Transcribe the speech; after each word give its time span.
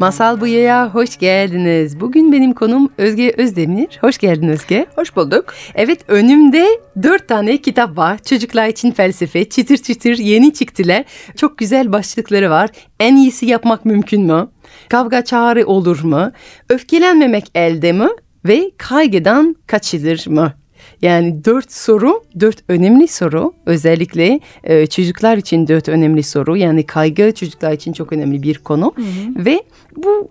Masal 0.00 0.40
Buya'ya 0.40 0.94
hoş 0.94 1.18
geldiniz. 1.18 2.00
Bugün 2.00 2.32
benim 2.32 2.52
konum 2.52 2.92
Özge 2.98 3.34
Özdemir. 3.36 3.98
Hoş 4.00 4.18
geldin 4.18 4.48
Özge. 4.48 4.86
Hoş 4.96 5.16
bulduk. 5.16 5.54
Evet 5.74 6.00
önümde 6.08 6.66
dört 7.02 7.28
tane 7.28 7.56
kitap 7.56 7.96
var. 7.96 8.18
Çocuklar 8.18 8.68
için 8.68 8.90
felsefe. 8.90 9.48
Çıtır 9.48 9.76
çıtır 9.76 10.18
yeni 10.18 10.52
çıktılar. 10.52 11.04
Çok 11.36 11.58
güzel 11.58 11.92
başlıkları 11.92 12.50
var. 12.50 12.70
En 13.00 13.16
iyisi 13.16 13.46
yapmak 13.46 13.84
mümkün 13.84 14.22
mü? 14.22 14.48
Kavga 14.88 15.24
çağrı 15.24 15.66
olur 15.66 16.04
mu? 16.04 16.32
Öfkelenmemek 16.68 17.50
elde 17.54 17.92
mi? 17.92 18.08
Ve 18.44 18.70
kaygıdan 18.78 19.56
kaçılır 19.66 20.26
mı? 20.28 20.54
Yani 21.02 21.44
dört 21.44 21.72
soru, 21.72 22.24
dört 22.40 22.56
önemli 22.68 23.08
soru. 23.08 23.52
Özellikle 23.66 24.40
e, 24.64 24.86
çocuklar 24.86 25.36
için 25.36 25.68
dört 25.68 25.88
önemli 25.88 26.22
soru. 26.22 26.56
Yani 26.56 26.86
kaygı 26.86 27.34
çocuklar 27.34 27.72
için 27.72 27.92
çok 27.92 28.12
önemli 28.12 28.42
bir 28.42 28.58
konu. 28.58 28.92
Hı 28.96 29.02
hı. 29.02 29.44
Ve 29.44 29.62
bu 29.96 30.28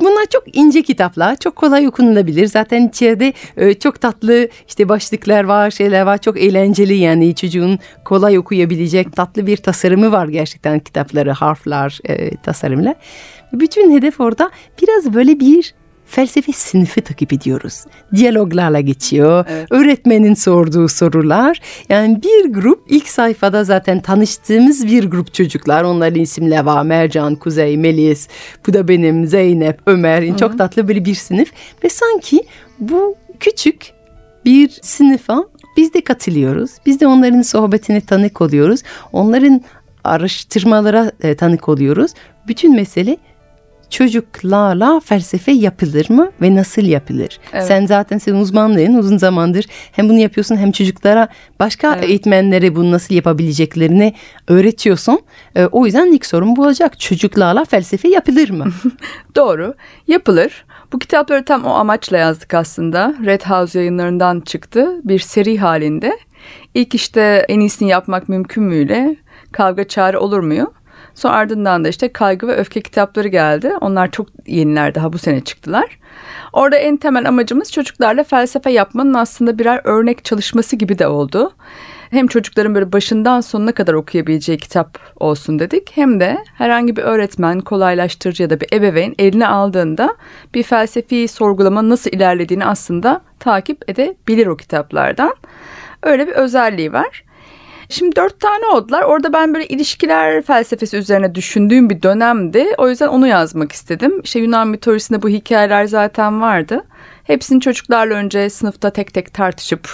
Bunlar 0.00 0.26
çok 0.32 0.56
ince 0.56 0.82
kitaplar, 0.82 1.36
çok 1.36 1.56
kolay 1.56 1.88
okunulabilir. 1.88 2.46
Zaten 2.46 2.88
içeride 2.88 3.32
e, 3.56 3.74
çok 3.74 4.00
tatlı 4.00 4.48
işte 4.68 4.88
başlıklar 4.88 5.44
var, 5.44 5.70
şeyler 5.70 6.02
var. 6.02 6.18
Çok 6.18 6.40
eğlenceli 6.40 6.94
yani 6.94 7.34
çocuğun 7.34 7.78
kolay 8.04 8.38
okuyabilecek 8.38 9.16
tatlı 9.16 9.46
bir 9.46 9.56
tasarımı 9.56 10.12
var 10.12 10.28
gerçekten 10.28 10.78
kitapları, 10.78 11.30
harfler, 11.30 12.00
e, 12.04 12.36
tasarımlar. 12.36 12.94
Bütün 13.52 13.96
hedef 13.96 14.20
orada 14.20 14.50
biraz 14.82 15.14
böyle 15.14 15.40
bir 15.40 15.74
felsefe 16.06 16.52
sınıfı 16.52 17.00
takip 17.00 17.32
ediyoruz. 17.32 17.84
Diyaloglarla 18.14 18.80
geçiyor. 18.80 19.44
Evet. 19.48 19.66
Öğretmenin 19.70 20.34
sorduğu 20.34 20.88
sorular. 20.88 21.60
Yani 21.88 22.22
bir 22.22 22.52
grup 22.52 22.84
ilk 22.88 23.08
sayfada 23.08 23.64
zaten 23.64 24.00
tanıştığımız 24.00 24.86
bir 24.86 25.04
grup 25.04 25.34
çocuklar. 25.34 25.82
Onların 25.82 26.20
isimleri 26.20 26.66
var. 26.66 26.82
Mercan, 26.82 27.36
Kuzey, 27.36 27.76
Melis. 27.76 28.28
Bu 28.66 28.72
da 28.72 28.88
benim 28.88 29.26
Zeynep, 29.26 29.80
Ömer. 29.86 30.28
Hı-hı. 30.28 30.36
Çok 30.36 30.58
tatlı 30.58 30.88
böyle 30.88 31.04
bir 31.04 31.14
sınıf. 31.14 31.48
Ve 31.84 31.88
sanki 31.88 32.42
bu 32.78 33.16
küçük 33.40 33.92
bir 34.44 34.68
sınıfa 34.82 35.44
biz 35.76 35.94
de 35.94 36.04
katılıyoruz. 36.04 36.70
Biz 36.86 37.00
de 37.00 37.06
onların 37.06 37.42
sohbetine 37.42 38.00
tanık 38.00 38.40
oluyoruz. 38.40 38.80
Onların 39.12 39.62
araştırmalara 40.04 41.12
e, 41.22 41.36
tanık 41.36 41.68
oluyoruz. 41.68 42.10
Bütün 42.48 42.74
mesele 42.74 43.16
çocuklarla 43.90 45.00
felsefe 45.00 45.52
yapılır 45.52 46.10
mı 46.10 46.30
ve 46.42 46.54
nasıl 46.54 46.82
yapılır? 46.82 47.40
Evet. 47.52 47.64
Sen 47.64 47.86
zaten 47.86 48.18
senin 48.18 48.40
uzmanlığın 48.40 48.94
uzun 48.94 49.16
zamandır 49.16 49.66
hem 49.92 50.08
bunu 50.08 50.18
yapıyorsun 50.18 50.56
hem 50.56 50.72
çocuklara 50.72 51.28
başka 51.60 51.94
evet. 51.94 52.04
eğitmenlere 52.04 52.76
bunu 52.76 52.90
nasıl 52.90 53.14
yapabileceklerini 53.14 54.14
öğretiyorsun. 54.48 55.20
Ee, 55.56 55.66
o 55.66 55.86
yüzden 55.86 56.12
ilk 56.12 56.26
sorum 56.26 56.56
bu 56.56 56.62
olacak. 56.62 57.00
Çocuklarla 57.00 57.64
felsefe 57.64 58.08
yapılır 58.08 58.50
mı? 58.50 58.66
Doğru. 59.36 59.74
Yapılır. 60.06 60.64
Bu 60.92 60.98
kitapları 60.98 61.44
tam 61.44 61.64
o 61.64 61.70
amaçla 61.70 62.16
yazdık 62.16 62.54
aslında. 62.54 63.14
Red 63.24 63.42
House 63.42 63.78
yayınlarından 63.78 64.40
çıktı. 64.40 65.00
Bir 65.04 65.18
seri 65.18 65.58
halinde. 65.58 66.18
İlk 66.74 66.94
işte 66.94 67.46
en 67.48 67.60
iyisini 67.60 67.88
yapmak 67.88 68.28
mümkün 68.28 68.64
müyle 68.64 69.16
kavga 69.52 69.88
çağrı 69.88 70.20
olur 70.20 70.40
muyu? 70.40 70.72
Sonra 71.16 71.34
ardından 71.34 71.84
da 71.84 71.88
işte 71.88 72.12
kaygı 72.12 72.48
ve 72.48 72.56
öfke 72.56 72.80
kitapları 72.80 73.28
geldi. 73.28 73.72
Onlar 73.80 74.10
çok 74.10 74.28
yeniler 74.46 74.94
daha 74.94 75.12
bu 75.12 75.18
sene 75.18 75.40
çıktılar. 75.40 75.98
Orada 76.52 76.76
en 76.76 76.96
temel 76.96 77.28
amacımız 77.28 77.72
çocuklarla 77.72 78.24
felsefe 78.24 78.70
yapmanın 78.70 79.14
aslında 79.14 79.58
birer 79.58 79.80
örnek 79.84 80.24
çalışması 80.24 80.76
gibi 80.76 80.98
de 80.98 81.06
oldu. 81.06 81.52
Hem 82.10 82.26
çocukların 82.26 82.74
böyle 82.74 82.92
başından 82.92 83.40
sonuna 83.40 83.72
kadar 83.72 83.94
okuyabileceği 83.94 84.58
kitap 84.58 84.98
olsun 85.16 85.58
dedik. 85.58 85.92
Hem 85.94 86.20
de 86.20 86.38
herhangi 86.54 86.96
bir 86.96 87.02
öğretmen, 87.02 87.60
kolaylaştırıcı 87.60 88.42
ya 88.42 88.50
da 88.50 88.60
bir 88.60 88.68
ebeveyn 88.72 89.14
eline 89.18 89.46
aldığında 89.48 90.16
bir 90.54 90.62
felsefi 90.62 91.28
sorgulama 91.28 91.88
nasıl 91.88 92.10
ilerlediğini 92.10 92.66
aslında 92.66 93.20
takip 93.40 93.90
edebilir 93.90 94.46
o 94.46 94.56
kitaplardan. 94.56 95.34
Öyle 96.02 96.26
bir 96.26 96.32
özelliği 96.32 96.92
var. 96.92 97.25
Şimdi 97.88 98.16
dört 98.16 98.40
tane 98.40 98.66
oldular. 98.66 99.02
Orada 99.02 99.32
ben 99.32 99.54
böyle 99.54 99.66
ilişkiler 99.66 100.42
felsefesi 100.42 100.96
üzerine 100.96 101.34
düşündüğüm 101.34 101.90
bir 101.90 102.02
dönemdi. 102.02 102.66
O 102.78 102.88
yüzden 102.88 103.08
onu 103.08 103.26
yazmak 103.26 103.72
istedim. 103.72 104.20
İşte 104.24 104.38
Yunan 104.38 104.68
mitolojisinde 104.68 105.22
bu 105.22 105.28
hikayeler 105.28 105.84
zaten 105.84 106.40
vardı. 106.40 106.84
Hepsini 107.24 107.60
çocuklarla 107.60 108.14
önce 108.14 108.50
sınıfta 108.50 108.90
tek 108.90 109.14
tek 109.14 109.34
tartışıp 109.34 109.88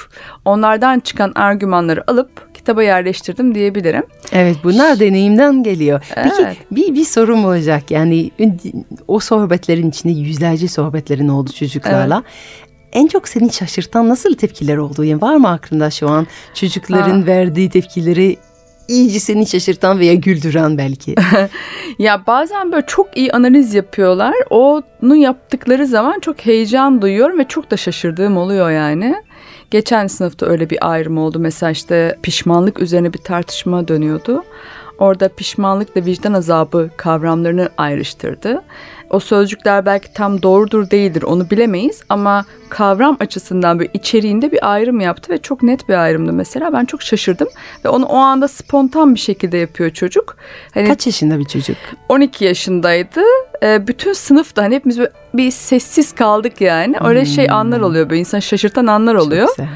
onlardan 0.44 1.00
çıkan 1.00 1.32
argümanları 1.34 2.10
alıp 2.10 2.54
kitaba 2.54 2.82
yerleştirdim 2.82 3.54
diyebilirim. 3.54 4.02
Evet 4.32 4.56
bunlar 4.64 5.00
deneyimden 5.00 5.62
geliyor. 5.62 6.04
Evet. 6.16 6.32
Peki 6.38 6.58
bir, 6.70 6.94
bir 6.94 7.04
sorum 7.04 7.44
olacak 7.44 7.90
yani 7.90 8.30
o 9.08 9.20
sohbetlerin 9.20 9.90
içinde 9.90 10.12
yüzlerce 10.12 10.68
sohbetlerin 10.68 11.28
oldu 11.28 11.50
çocuklarla. 11.52 12.22
Evet 12.26 12.71
en 12.92 13.06
çok 13.06 13.28
seni 13.28 13.52
şaşırtan 13.52 14.08
nasıl 14.08 14.34
tepkiler 14.34 14.76
oldu? 14.76 15.04
Yani 15.04 15.20
var 15.20 15.36
mı 15.36 15.48
aklında 15.48 15.90
şu 15.90 16.08
an 16.08 16.26
çocukların 16.54 17.20
ha. 17.20 17.26
verdiği 17.26 17.70
tepkileri 17.70 18.36
iyice 18.88 19.20
seni 19.20 19.46
şaşırtan 19.46 19.98
veya 19.98 20.14
güldüren 20.14 20.78
belki? 20.78 21.14
ya 21.98 22.26
bazen 22.26 22.72
böyle 22.72 22.86
çok 22.86 23.16
iyi 23.16 23.32
analiz 23.32 23.74
yapıyorlar. 23.74 24.34
Onu 24.50 25.16
yaptıkları 25.16 25.86
zaman 25.86 26.20
çok 26.20 26.46
heyecan 26.46 27.02
duyuyorum 27.02 27.38
ve 27.38 27.44
çok 27.44 27.70
da 27.70 27.76
şaşırdığım 27.76 28.36
oluyor 28.36 28.70
yani. 28.70 29.16
Geçen 29.70 30.06
sınıfta 30.06 30.46
öyle 30.46 30.70
bir 30.70 30.90
ayrım 30.92 31.18
oldu. 31.18 31.38
Mesela 31.38 31.70
işte 31.70 32.18
pişmanlık 32.22 32.80
üzerine 32.80 33.12
bir 33.12 33.18
tartışma 33.18 33.88
dönüyordu. 33.88 34.44
Orada 34.98 35.28
pişmanlıkla 35.28 36.04
vicdan 36.04 36.32
azabı 36.32 36.90
kavramlarını 36.96 37.68
ayrıştırdı. 37.76 38.62
O 39.12 39.20
sözcükler 39.20 39.86
belki 39.86 40.12
tam 40.12 40.42
doğrudur 40.42 40.90
değildir 40.90 41.22
onu 41.22 41.50
bilemeyiz 41.50 42.02
ama 42.08 42.44
kavram 42.68 43.16
açısından 43.20 43.80
bir 43.80 43.90
içeriğinde 43.94 44.52
bir 44.52 44.72
ayrım 44.72 45.00
yaptı 45.00 45.32
ve 45.32 45.38
çok 45.38 45.62
net 45.62 45.88
bir 45.88 45.94
ayrımdı 45.94 46.32
mesela. 46.32 46.72
Ben 46.72 46.84
çok 46.84 47.02
şaşırdım 47.02 47.48
ve 47.84 47.88
onu 47.88 48.04
o 48.06 48.16
anda 48.16 48.48
spontan 48.48 49.14
bir 49.14 49.20
şekilde 49.20 49.56
yapıyor 49.56 49.90
çocuk. 49.90 50.36
Hani 50.74 50.88
Kaç 50.88 51.06
yaşında 51.06 51.38
bir 51.38 51.44
çocuk? 51.44 51.76
12 52.08 52.44
yaşındaydı. 52.44 53.20
Ee, 53.62 53.86
bütün 53.86 54.12
sınıfta 54.12 54.62
hani 54.62 54.74
hepimiz 54.74 54.98
bir 55.34 55.50
sessiz 55.50 56.12
kaldık 56.12 56.60
yani. 56.60 56.96
Öyle 57.04 57.24
şey 57.24 57.28
hmm. 57.28 57.34
şey 57.34 57.50
anlar 57.50 57.80
oluyor 57.80 58.10
böyle 58.10 58.20
insan 58.20 58.38
şaşırtan 58.38 58.86
anlar 58.86 59.14
oluyor. 59.14 59.46
Çok 59.46 59.56
güzel. 59.56 59.68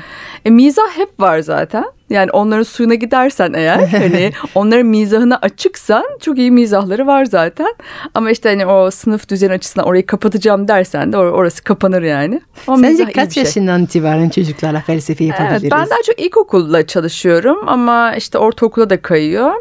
E, 0.45 0.51
mizah 0.51 0.97
hep 0.97 1.21
var 1.21 1.39
zaten. 1.39 1.85
Yani 2.11 2.31
onların 2.31 2.63
suyuna 2.63 2.95
gidersen 2.95 3.53
eğer 3.53 3.87
hani 3.89 4.33
onların 4.55 4.87
mizahına 4.87 5.39
açıksan 5.43 6.05
çok 6.21 6.39
iyi 6.39 6.51
mizahları 6.51 7.07
var 7.07 7.25
zaten. 7.25 7.75
Ama 8.15 8.31
işte 8.31 8.49
hani 8.49 8.67
o 8.67 8.91
sınıf 8.91 9.29
düzen 9.29 9.51
açısından 9.51 9.87
orayı 9.87 10.07
kapatacağım 10.07 10.69
dersen 10.69 11.13
de 11.13 11.17
or- 11.17 11.31
orası 11.31 11.65
kapanır 11.65 12.03
yani. 12.03 12.41
O 12.67 12.77
Sence 12.77 13.05
kaç 13.13 13.35
şey. 13.35 13.43
yaşından 13.43 13.83
itibaren 13.83 14.29
çocuklarla 14.29 14.81
felsefe 14.81 15.25
yapabiliriz? 15.25 15.63
Evet, 15.63 15.73
ben 15.73 15.91
daha 15.91 16.03
çok 16.07 16.21
ilkokulla 16.21 16.87
çalışıyorum 16.87 17.59
ama 17.67 18.15
işte 18.17 18.39
ortaokula 18.39 18.91
da 18.91 19.03
kayıyor. 19.03 19.53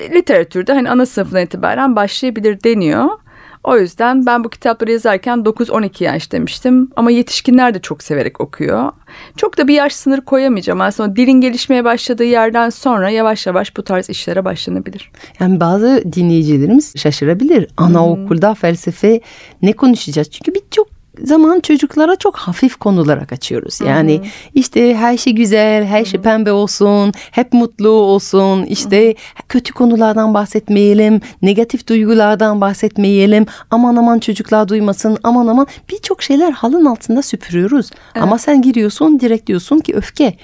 Literatürde 0.00 0.72
hani 0.72 0.90
ana 0.90 1.06
sınıfına 1.06 1.40
itibaren 1.40 1.96
başlayabilir 1.96 2.62
deniyor. 2.64 3.08
O 3.64 3.78
yüzden 3.78 4.26
ben 4.26 4.44
bu 4.44 4.50
kitapları 4.50 4.92
yazarken 4.92 5.38
9-12 5.38 6.04
yaş 6.04 6.32
demiştim. 6.32 6.90
Ama 6.96 7.10
yetişkinler 7.10 7.74
de 7.74 7.80
çok 7.80 8.02
severek 8.02 8.40
okuyor. 8.40 8.92
Çok 9.36 9.58
da 9.58 9.68
bir 9.68 9.74
yaş 9.74 9.94
sınırı 9.94 10.24
koyamayacağım. 10.24 10.80
Aslında 10.80 11.16
dilin 11.16 11.40
gelişmeye 11.40 11.84
başladığı 11.84 12.24
yerden 12.24 12.70
sonra 12.70 13.10
yavaş 13.10 13.46
yavaş 13.46 13.76
bu 13.76 13.82
tarz 13.82 14.10
işlere 14.10 14.44
başlanabilir. 14.44 15.10
Yani 15.40 15.60
bazı 15.60 16.02
dinleyicilerimiz 16.12 16.96
şaşırabilir. 16.96 17.66
Anaokulda 17.76 18.48
hmm. 18.48 18.54
felsefe 18.54 19.20
ne 19.62 19.72
konuşacağız? 19.72 20.30
Çünkü 20.30 20.54
birçok 20.54 20.93
zaman 21.22 21.60
çocuklara 21.60 22.16
çok 22.16 22.36
hafif 22.36 22.76
konulara 22.76 23.26
kaçıyoruz. 23.26 23.80
Yani 23.80 24.18
hmm. 24.18 24.26
işte 24.54 24.94
her 24.94 25.16
şey 25.16 25.32
güzel, 25.32 25.84
her 25.84 26.04
şey 26.04 26.20
pembe 26.20 26.52
olsun, 26.52 27.12
hep 27.30 27.52
mutlu 27.52 27.88
olsun. 27.88 28.64
İşte 28.64 29.14
kötü 29.48 29.72
konulardan 29.72 30.34
bahsetmeyelim, 30.34 31.20
negatif 31.42 31.88
duygulardan 31.88 32.60
bahsetmeyelim. 32.60 33.46
Aman 33.70 33.96
aman 33.96 34.18
çocuklar 34.18 34.68
duymasın, 34.68 35.18
aman 35.22 35.46
aman 35.46 35.66
birçok 35.90 36.22
şeyler 36.22 36.52
halın 36.52 36.84
altında 36.84 37.22
süpürüyoruz. 37.22 37.90
Evet. 38.14 38.22
Ama 38.22 38.38
sen 38.38 38.62
giriyorsun 38.62 39.20
direkt 39.20 39.46
diyorsun 39.46 39.78
ki 39.78 39.94
öfke, 39.94 40.36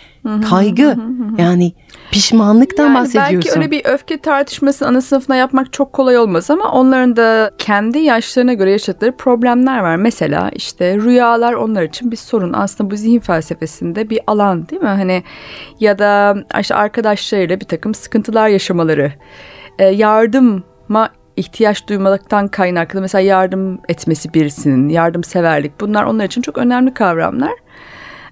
kaygı 0.51 0.97
yani 1.39 1.73
pişmanlıktan 2.11 2.85
yani 2.85 2.95
bahsediyorsun. 2.95 3.37
Belki 3.37 3.59
öyle 3.59 3.71
bir 3.71 3.85
öfke 3.85 4.19
tartışması 4.19 4.87
ana 4.87 5.01
sınıfına 5.01 5.37
yapmak 5.37 5.73
çok 5.73 5.93
kolay 5.93 6.19
olmaz 6.19 6.51
ama 6.51 6.73
onların 6.73 7.17
da 7.17 7.51
kendi 7.59 7.99
yaşlarına 7.99 8.53
göre 8.53 8.71
yaşadıkları 8.71 9.17
problemler 9.17 9.79
var. 9.79 9.97
Mesela 9.97 10.51
işte 10.53 10.97
rüyalar 10.97 11.53
onlar 11.53 11.83
için 11.83 12.11
bir 12.11 12.17
sorun. 12.17 12.53
Aslında 12.53 12.91
bu 12.91 12.97
zihin 12.97 13.21
felsefesinde 13.21 14.11
bir 14.11 14.21
alan 14.27 14.69
değil 14.69 14.83
mi? 14.83 14.89
Hani 14.89 15.23
ya 15.81 15.99
da 15.99 16.37
işte 16.61 16.75
arkadaşlarıyla 16.75 17.61
bir 17.61 17.67
takım 17.67 17.95
sıkıntılar 17.95 18.49
yaşamaları. 18.49 19.13
E, 19.79 19.85
yardıma 19.85 21.11
ihtiyaç 21.37 21.89
duymaktan 21.89 22.49
kaynaklı 22.49 23.01
mesela 23.01 23.23
yardım 23.23 23.81
etmesi 23.89 24.35
birisinin, 24.35 24.89
yardımseverlik 24.89 25.81
bunlar 25.81 26.05
onlar 26.05 26.25
için 26.25 26.43
çok 26.43 26.59
önemli 26.59 26.95
kavramlar. 26.95 27.53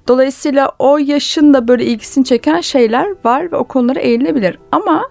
Dolayısıyla 0.09 0.73
o 0.79 0.99
yaşın 0.99 1.55
da 1.55 1.69
böyle 1.69 1.85
ilgisini 1.85 2.25
çeken 2.25 2.61
şeyler 2.61 3.09
var 3.25 3.53
ve 3.53 3.57
o 3.57 3.65
konulara 3.65 4.01
eğilebilir. 4.01 4.59
Ama 4.73 5.09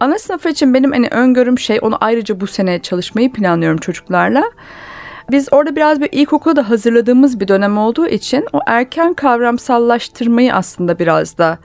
ana 0.00 0.18
sınıf 0.18 0.46
için 0.46 0.74
benim 0.74 0.92
hani 0.92 1.08
öngörüm 1.08 1.58
şey 1.58 1.78
onu 1.82 1.98
ayrıca 2.00 2.40
bu 2.40 2.46
sene 2.46 2.78
çalışmayı 2.78 3.32
planlıyorum 3.32 3.78
çocuklarla. 3.78 4.44
Biz 5.30 5.48
orada 5.52 5.76
biraz 5.76 6.00
bir 6.00 6.08
ilkokula 6.12 6.56
da 6.56 6.70
hazırladığımız 6.70 7.40
bir 7.40 7.48
dönem 7.48 7.78
olduğu 7.78 8.06
için 8.06 8.46
o 8.52 8.60
erken 8.66 9.14
kavramsallaştırmayı 9.14 10.54
aslında 10.54 10.98
biraz 10.98 11.38
da 11.38 11.58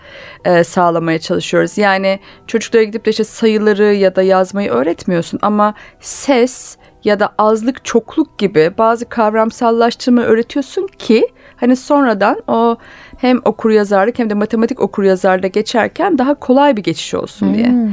e, 0.46 0.64
sağlamaya 0.64 1.20
çalışıyoruz. 1.20 1.78
Yani 1.78 2.20
çocuklara 2.48 2.84
gidip 2.84 3.06
de 3.06 3.10
işte 3.10 3.24
sayıları 3.24 3.94
ya 3.94 4.16
da 4.16 4.22
yazmayı 4.22 4.70
öğretmiyorsun 4.70 5.40
ama 5.42 5.74
ses 6.00 6.78
ya 7.04 7.20
da 7.20 7.30
azlık 7.38 7.86
çokluk 7.86 8.38
gibi 8.38 8.72
bazı 8.78 9.10
kavramsallaştırma 9.10 10.22
öğretiyorsun 10.22 10.88
ki 10.88 11.28
hani 11.56 11.76
sonradan 11.76 12.42
o 12.48 12.78
hem 13.18 13.40
okur 13.46 13.72
yazarlık 13.72 14.20
hem 14.20 14.30
de 14.30 14.34
matematik 14.34 14.80
okur 14.80 15.04
yazarda 15.04 15.48
geçerken 15.48 16.18
daha 16.18 16.34
kolay 16.34 16.78
bir 16.78 16.84
geçiş 16.84 17.14
olsun 17.14 17.54
diye. 17.54 17.68
Hmm. 17.68 17.90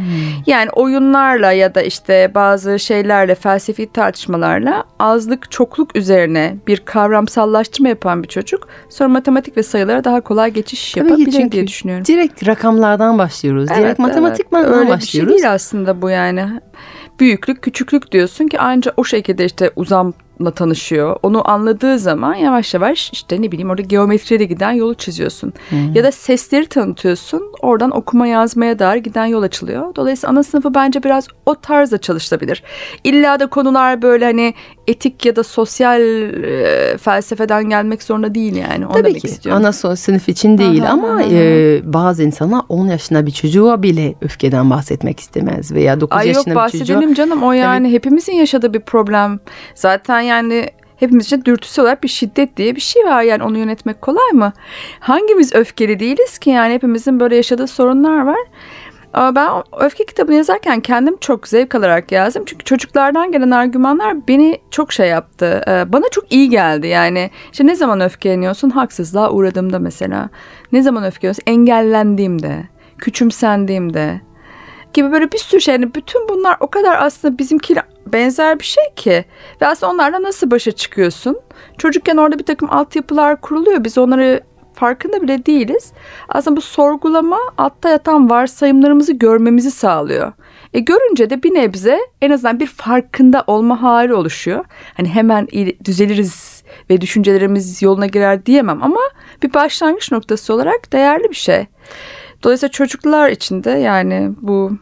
Yani 0.46 0.70
oyunlarla 0.70 1.52
ya 1.52 1.74
da 1.74 1.82
işte 1.82 2.32
bazı 2.34 2.78
şeylerle 2.78 3.34
felsefi 3.34 3.92
tartışmalarla 3.92 4.84
azlık 4.98 5.50
çokluk 5.50 5.96
üzerine 5.96 6.56
bir 6.66 6.76
kavramsallaştırma 6.76 7.88
yapan 7.88 8.22
bir 8.22 8.28
çocuk 8.28 8.68
sonra 8.88 9.08
matematik 9.08 9.56
ve 9.56 9.62
sayılara 9.62 10.04
daha 10.04 10.20
kolay 10.20 10.50
geçiş 10.50 10.92
Tabii 10.92 11.08
yapabilir 11.08 11.52
diye 11.52 11.66
düşünüyorum. 11.66 12.04
Direkt 12.04 12.46
rakamlardan 12.46 13.18
başlıyoruz. 13.18 13.68
Evet, 13.70 13.80
direkt 13.82 13.98
matematikten 13.98 14.58
evet. 14.58 14.70
başlıyoruz. 14.70 14.90
Öyle 14.90 15.00
bir 15.00 15.06
şey 15.06 15.28
değil 15.28 15.52
aslında 15.52 16.02
bu 16.02 16.10
yani 16.10 16.60
büyüklük 17.20 17.62
küçüklük 17.62 18.12
diyorsun 18.12 18.46
ki 18.46 18.60
ancak 18.60 18.98
o 18.98 19.04
şekilde 19.04 19.44
işte 19.44 19.70
uzam 19.76 20.14
tanışıyor. 20.44 21.16
Onu 21.22 21.50
anladığı 21.50 21.98
zaman 21.98 22.34
yavaş 22.34 22.74
yavaş 22.74 23.10
işte 23.12 23.42
ne 23.42 23.52
bileyim 23.52 23.70
orada 23.70 23.82
geometriye 23.82 24.40
de 24.40 24.44
giden 24.44 24.72
yolu 24.72 24.94
çiziyorsun. 24.94 25.52
Hmm. 25.68 25.94
Ya 25.94 26.04
da 26.04 26.12
sesleri 26.12 26.66
tanıtıyorsun. 26.66 27.42
Oradan 27.60 27.96
okuma 27.96 28.26
yazmaya 28.26 28.78
dair 28.78 28.98
giden 28.98 29.26
yol 29.26 29.42
açılıyor. 29.42 29.94
Dolayısıyla 29.94 30.32
ana 30.32 30.42
sınıfı 30.42 30.74
bence 30.74 31.02
biraz 31.02 31.26
o 31.46 31.54
tarzda 31.54 31.98
çalışılabilir. 31.98 32.62
İlla 33.04 33.40
da 33.40 33.46
konular 33.46 34.02
böyle 34.02 34.24
hani 34.24 34.54
etik 34.86 35.26
ya 35.26 35.36
da 35.36 35.42
sosyal 35.42 36.00
e, 36.00 36.96
felsefeden 36.98 37.64
gelmek 37.68 38.02
zorunda 38.02 38.34
değil 38.34 38.56
yani. 38.56 38.86
Onu 38.86 38.92
Tabii 38.92 39.18
ki 39.18 39.26
istiyorum. 39.28 39.64
ana 39.64 39.96
sınıf 39.96 40.28
için 40.28 40.58
değil 40.58 40.84
aha, 40.84 40.92
ama 40.92 41.08
aha. 41.08 41.22
E, 41.22 41.80
bazı 41.84 42.22
insanlar 42.22 42.62
10 42.68 42.86
yaşında 42.86 43.26
bir 43.26 43.30
çocuğa 43.30 43.82
bile 43.82 44.14
öfkeden 44.20 44.70
bahsetmek 44.70 45.20
istemez 45.20 45.72
veya 45.72 46.00
9 46.00 46.18
Ay 46.18 46.28
yaşında 46.28 46.54
yok, 46.54 46.72
bir 46.72 46.78
çocuğa. 46.78 47.02
Yok 47.02 47.16
canım 47.16 47.42
o 47.42 47.52
yani 47.52 47.86
Tabii. 47.86 47.94
hepimizin 47.94 48.32
yaşadığı 48.32 48.74
bir 48.74 48.80
problem. 48.80 49.40
Zaten 49.74 50.25
yani 50.26 50.70
hepimiz 50.96 51.26
için 51.26 51.44
dürtüsü 51.44 51.82
olarak 51.82 52.02
bir 52.02 52.08
şiddet 52.08 52.56
diye 52.56 52.76
bir 52.76 52.80
şey 52.80 53.04
var. 53.04 53.22
Yani 53.22 53.42
onu 53.42 53.58
yönetmek 53.58 54.02
kolay 54.02 54.30
mı? 54.32 54.52
Hangimiz 55.00 55.54
öfkeli 55.54 56.00
değiliz 56.00 56.38
ki? 56.38 56.50
Yani 56.50 56.74
hepimizin 56.74 57.20
böyle 57.20 57.36
yaşadığı 57.36 57.66
sorunlar 57.66 58.26
var. 58.26 58.38
Ama 59.12 59.34
ben 59.34 59.48
öfke 59.80 60.06
kitabını 60.06 60.34
yazarken 60.34 60.80
kendim 60.80 61.16
çok 61.16 61.48
zevk 61.48 61.74
alarak 61.74 62.12
yazdım. 62.12 62.42
Çünkü 62.46 62.64
çocuklardan 62.64 63.32
gelen 63.32 63.50
argümanlar 63.50 64.28
beni 64.28 64.58
çok 64.70 64.92
şey 64.92 65.08
yaptı. 65.08 65.62
Ee, 65.68 65.92
bana 65.92 66.04
çok 66.10 66.32
iyi 66.32 66.50
geldi. 66.50 66.86
Yani 66.86 67.30
işte 67.52 67.66
ne 67.66 67.74
zaman 67.76 68.00
öfkeleniyorsun? 68.00 68.70
Haksızlığa 68.70 69.30
uğradığımda 69.30 69.78
mesela. 69.78 70.28
Ne 70.72 70.82
zaman 70.82 71.04
öfkeleniyorsun? 71.04 71.42
Engellendiğimde, 71.46 72.68
küçümsendiğimde 72.98 74.20
gibi 74.96 75.12
böyle 75.12 75.32
bir 75.32 75.38
sürü 75.38 75.60
şey. 75.60 75.74
Yani 75.74 75.94
bütün 75.94 76.28
bunlar 76.28 76.56
o 76.60 76.66
kadar 76.66 77.02
aslında 77.02 77.38
bizimkiyle 77.38 77.82
benzer 78.06 78.58
bir 78.58 78.64
şey 78.64 78.84
ki. 78.96 79.24
Ve 79.62 79.66
aslında 79.66 79.92
onlarla 79.92 80.22
nasıl 80.22 80.50
başa 80.50 80.72
çıkıyorsun? 80.72 81.40
Çocukken 81.78 82.16
orada 82.16 82.38
bir 82.38 82.44
takım 82.44 82.70
altyapılar 82.70 83.40
kuruluyor. 83.40 83.84
Biz 83.84 83.98
onları 83.98 84.40
farkında 84.74 85.22
bile 85.22 85.46
değiliz. 85.46 85.92
Aslında 86.28 86.56
bu 86.56 86.60
sorgulama 86.60 87.38
altta 87.58 87.88
yatan 87.88 88.30
varsayımlarımızı 88.30 89.12
görmemizi 89.12 89.70
sağlıyor. 89.70 90.32
E 90.74 90.80
görünce 90.80 91.30
de 91.30 91.42
bir 91.42 91.54
nebze 91.54 91.98
en 92.22 92.30
azından 92.30 92.60
bir 92.60 92.66
farkında 92.66 93.44
olma 93.46 93.82
hali 93.82 94.14
oluşuyor. 94.14 94.64
Hani 94.94 95.08
hemen 95.08 95.48
düzeliriz 95.84 96.62
ve 96.90 97.00
düşüncelerimiz 97.00 97.82
yoluna 97.82 98.06
girer 98.06 98.46
diyemem 98.46 98.82
ama 98.82 99.00
bir 99.42 99.54
başlangıç 99.54 100.12
noktası 100.12 100.54
olarak 100.54 100.92
değerli 100.92 101.30
bir 101.30 101.34
şey. 101.34 101.66
Dolayısıyla 102.42 102.70
çocuklar 102.70 103.30
için 103.30 103.64
de 103.64 103.70
yani 103.70 104.30
bu 104.40 104.72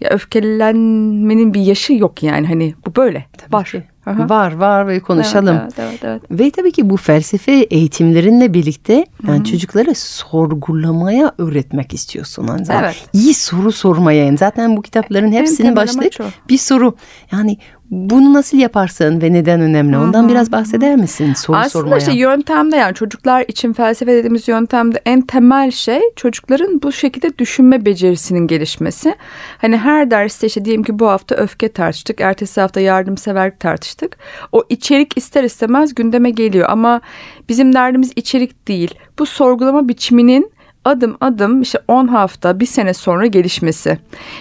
ya 0.00 0.10
öfkelenmenin 0.10 1.54
bir 1.54 1.60
yaşı 1.60 1.92
yok 1.92 2.22
yani 2.22 2.46
hani 2.46 2.74
bu 2.86 2.96
böyle 2.96 3.26
Tabii 3.38 3.52
var. 3.52 3.64
Ki. 3.64 3.82
Aha. 4.06 4.28
Var 4.28 4.52
var 4.52 4.88
ve 4.88 5.00
konuşalım. 5.00 5.58
Evet, 5.62 5.74
evet, 5.78 6.00
evet, 6.04 6.22
evet. 6.30 6.40
Ve 6.40 6.50
tabii 6.50 6.72
ki 6.72 6.90
bu 6.90 6.96
felsefe 6.96 7.52
eğitimlerinle 7.52 8.54
birlikte 8.54 9.06
yani 9.26 9.36
Hı-hı. 9.36 9.44
çocuklara 9.44 9.94
sorgulamaya 9.94 11.32
öğretmek 11.38 11.94
istiyorsun. 11.94 12.48
Yani 12.48 12.66
evet. 12.70 13.08
İyi 13.12 13.34
soru 13.34 13.72
sormaya. 13.72 14.24
Yani 14.24 14.38
zaten 14.38 14.76
bu 14.76 14.82
kitapların 14.82 15.32
hepsinin 15.32 15.76
başlığı 15.76 16.10
bir 16.48 16.58
soru. 16.58 16.94
Yani 17.32 17.56
bunu 17.90 18.34
nasıl 18.34 18.58
yaparsın 18.58 19.22
ve 19.22 19.32
neden 19.32 19.60
önemli? 19.60 19.98
Ondan 19.98 20.22
Hı-hı. 20.22 20.28
biraz 20.28 20.52
bahseder 20.52 20.96
misin 20.96 21.34
soru 21.34 21.56
Aslında 21.56 21.70
sormaya? 21.70 21.96
Aslında 21.96 22.10
işte 22.10 22.22
yöntemde 22.22 22.76
yani 22.76 22.94
çocuklar 22.94 23.44
için 23.48 23.72
felsefe 23.72 24.12
dediğimiz 24.12 24.48
yöntemde 24.48 25.02
en 25.06 25.20
temel 25.20 25.70
şey 25.70 26.00
çocukların 26.16 26.82
bu 26.82 26.92
şekilde 26.92 27.38
düşünme 27.38 27.84
becerisinin 27.84 28.46
gelişmesi. 28.46 29.14
Hani 29.58 29.76
her 29.76 30.10
derste 30.10 30.46
işte 30.46 30.64
diyelim 30.64 30.82
ki 30.82 30.98
bu 30.98 31.08
hafta 31.08 31.34
öfke 31.34 31.68
tartıştık, 31.68 32.20
ertesi 32.20 32.60
hafta 32.60 32.80
yardımseverlik 32.80 33.60
tartıştık. 33.60 34.16
O 34.52 34.64
içerik 34.68 35.18
ister 35.18 35.44
istemez 35.44 35.94
gündeme 35.94 36.30
geliyor 36.30 36.68
ama 36.70 37.00
bizim 37.48 37.72
derdimiz 37.72 38.12
içerik 38.16 38.68
değil. 38.68 38.94
Bu 39.18 39.26
sorgulama 39.26 39.88
biçiminin 39.88 40.57
adım 40.88 41.16
adım 41.20 41.62
işte 41.62 41.78
10 41.88 42.08
hafta 42.08 42.60
bir 42.60 42.66
sene 42.66 42.94
sonra 42.94 43.26
gelişmesi. 43.26 43.98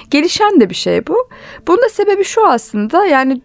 Gelişen 0.09 0.59
de 0.59 0.69
bir 0.69 0.75
şey 0.75 1.07
bu. 1.07 1.29
Bunun 1.67 1.81
da 1.81 1.89
sebebi 1.89 2.23
şu 2.23 2.47
aslında 2.47 3.05
yani 3.05 3.41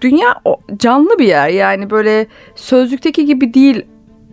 dünya 0.00 0.34
canlı 0.76 1.18
bir 1.18 1.26
yer 1.26 1.48
yani 1.48 1.90
böyle 1.90 2.26
sözlükteki 2.54 3.24
gibi 3.24 3.54
değil 3.54 3.86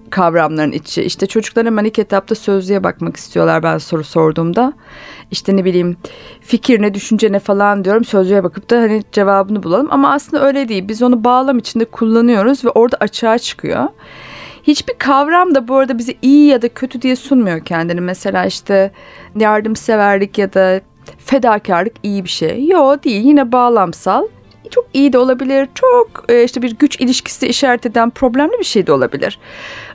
kavramların 0.10 0.72
içi. 0.72 1.04
İşte 1.04 1.28
çocuklar 1.28 1.66
hemen 1.66 1.86
ilk 1.86 2.00
etapta 2.00 2.36
sözlüğe 2.36 2.84
bakmak 2.84 3.18
istiyorlar 3.18 3.64
ben 3.64 3.78
soru 3.78 4.04
sorduğumda. 4.04 4.74
İşte 5.32 5.58
ne 5.58 5.66
bileyim 5.66 5.98
fikir 6.42 6.82
ne 6.82 6.94
düşünce 6.94 7.32
ne 7.32 7.40
falan 7.40 7.86
diyorum 7.86 8.06
sözlüğe 8.06 8.44
bakıp 8.44 8.70
da 8.70 8.78
hani 8.78 9.04
cevabını 9.12 9.64
bulalım. 9.64 9.88
Ama 9.92 10.14
aslında 10.14 10.46
öyle 10.46 10.68
değil. 10.68 10.88
Biz 10.88 11.02
onu 11.02 11.24
bağlam 11.24 11.58
içinde 11.58 11.86
kullanıyoruz 11.86 12.66
ve 12.66 12.70
orada 12.70 12.98
açığa 13.00 13.38
çıkıyor. 13.38 13.88
Hiçbir 14.68 14.94
kavram 14.94 15.56
da 15.56 15.68
bu 15.68 15.76
arada 15.76 15.98
bizi 15.98 16.18
iyi 16.22 16.48
ya 16.48 16.62
da 16.62 16.70
kötü 16.70 17.02
diye 17.02 17.16
sunmuyor 17.16 17.66
kendini. 17.66 18.02
Mesela 18.02 18.46
işte 18.46 18.92
yardımseverlik 19.36 20.38
ya 20.38 20.54
da 20.54 20.82
fedakarlık 21.18 21.94
iyi 22.04 22.24
bir 22.24 22.30
şey. 22.30 22.68
Yok 22.68 23.04
değil 23.04 23.26
yine 23.26 23.52
bağlamsal. 23.52 24.28
Çok 24.72 24.86
iyi 24.94 25.14
de 25.14 25.18
olabilir, 25.18 25.70
çok 25.76 26.26
e, 26.30 26.44
işte 26.44 26.62
bir 26.62 26.72
güç 26.72 27.00
ilişkisi 27.00 27.48
işaret 27.48 27.86
eden 27.86 28.10
problemli 28.10 28.60
bir 28.60 28.64
şey 28.64 28.88
de 28.88 28.92
olabilir. 28.92 29.40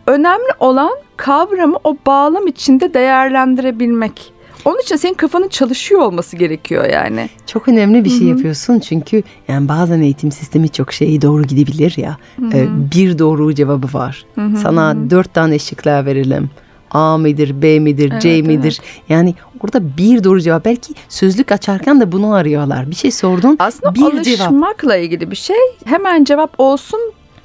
Önemli 0.06 0.50
olan 0.58 0.92
kavramı 1.16 1.78
o 1.84 1.96
bağlam 2.06 2.46
içinde 2.46 2.94
değerlendirebilmek. 2.94 4.32
Onun 4.64 4.78
için 4.80 4.96
senin 4.96 5.14
kafanın 5.14 5.48
çalışıyor 5.48 6.00
olması 6.00 6.36
gerekiyor 6.36 6.84
yani. 6.84 7.28
Çok 7.46 7.68
önemli 7.68 8.04
bir 8.04 8.10
şey 8.10 8.20
Hı-hı. 8.20 8.28
yapıyorsun 8.28 8.78
çünkü 8.78 9.22
yani 9.48 9.68
bazen 9.68 10.00
eğitim 10.00 10.32
sistemi 10.32 10.68
çok 10.68 10.92
şeyi 10.92 11.22
doğru 11.22 11.42
gidebilir 11.42 11.94
ya. 11.96 12.16
Ee, 12.52 12.68
bir 12.94 13.18
doğru 13.18 13.54
cevabı 13.54 13.86
var. 13.98 14.24
Hı-hı. 14.34 14.56
Sana 14.56 15.10
dört 15.10 15.34
tane 15.34 15.58
şıklar 15.58 16.06
verelim. 16.06 16.50
A 16.90 17.18
midir, 17.18 17.62
B 17.62 17.78
midir, 17.78 18.10
evet, 18.12 18.22
C 18.22 18.42
midir? 18.42 18.80
Evet. 18.82 19.02
Yani 19.08 19.34
orada 19.60 19.96
bir 19.96 20.24
doğru 20.24 20.40
cevap. 20.40 20.64
Belki 20.64 20.94
sözlük 21.08 21.52
açarken 21.52 22.00
de 22.00 22.12
bunu 22.12 22.34
arıyorlar. 22.34 22.90
Bir 22.90 22.96
şey 22.96 23.10
sordun. 23.10 23.56
Aslında 23.58 23.94
bir 23.94 24.02
alışmakla 24.02 24.88
cevap. 24.88 25.04
ilgili 25.04 25.30
bir 25.30 25.36
şey. 25.36 25.56
Hemen 25.84 26.24
cevap 26.24 26.60
olsun 26.60 27.00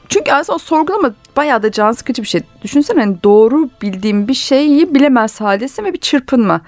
çünkü 0.09 0.31
aslında 0.31 0.55
o 0.55 0.59
sorgulama 0.59 1.13
bayağı 1.35 1.63
da 1.63 1.71
can 1.71 1.91
sıkıcı 1.91 2.21
bir 2.21 2.27
şey. 2.27 2.41
Düşünsene 2.61 2.99
hani 2.99 3.23
doğru 3.23 3.69
bildiğim 3.81 4.27
bir 4.27 4.33
şeyi 4.33 4.95
bilemez 4.95 5.41
haldesin 5.41 5.83
ve 5.83 5.93
bir 5.93 5.99
çırpınma. 5.99 6.61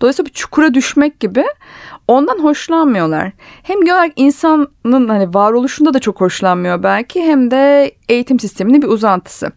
Dolayısıyla 0.00 0.28
bir 0.28 0.32
çukura 0.32 0.74
düşmek 0.74 1.20
gibi 1.20 1.44
ondan 2.08 2.38
hoşlanmıyorlar. 2.38 3.32
Hem 3.62 3.80
genel 3.80 3.94
olarak 3.94 4.12
insanın 4.16 5.08
hani 5.08 5.34
varoluşunda 5.34 5.94
da 5.94 5.98
çok 5.98 6.20
hoşlanmıyor 6.20 6.82
belki 6.82 7.22
hem 7.22 7.50
de 7.50 7.92
eğitim 8.08 8.40
sisteminin 8.40 8.82
bir 8.82 8.88
uzantısı. 8.88 9.52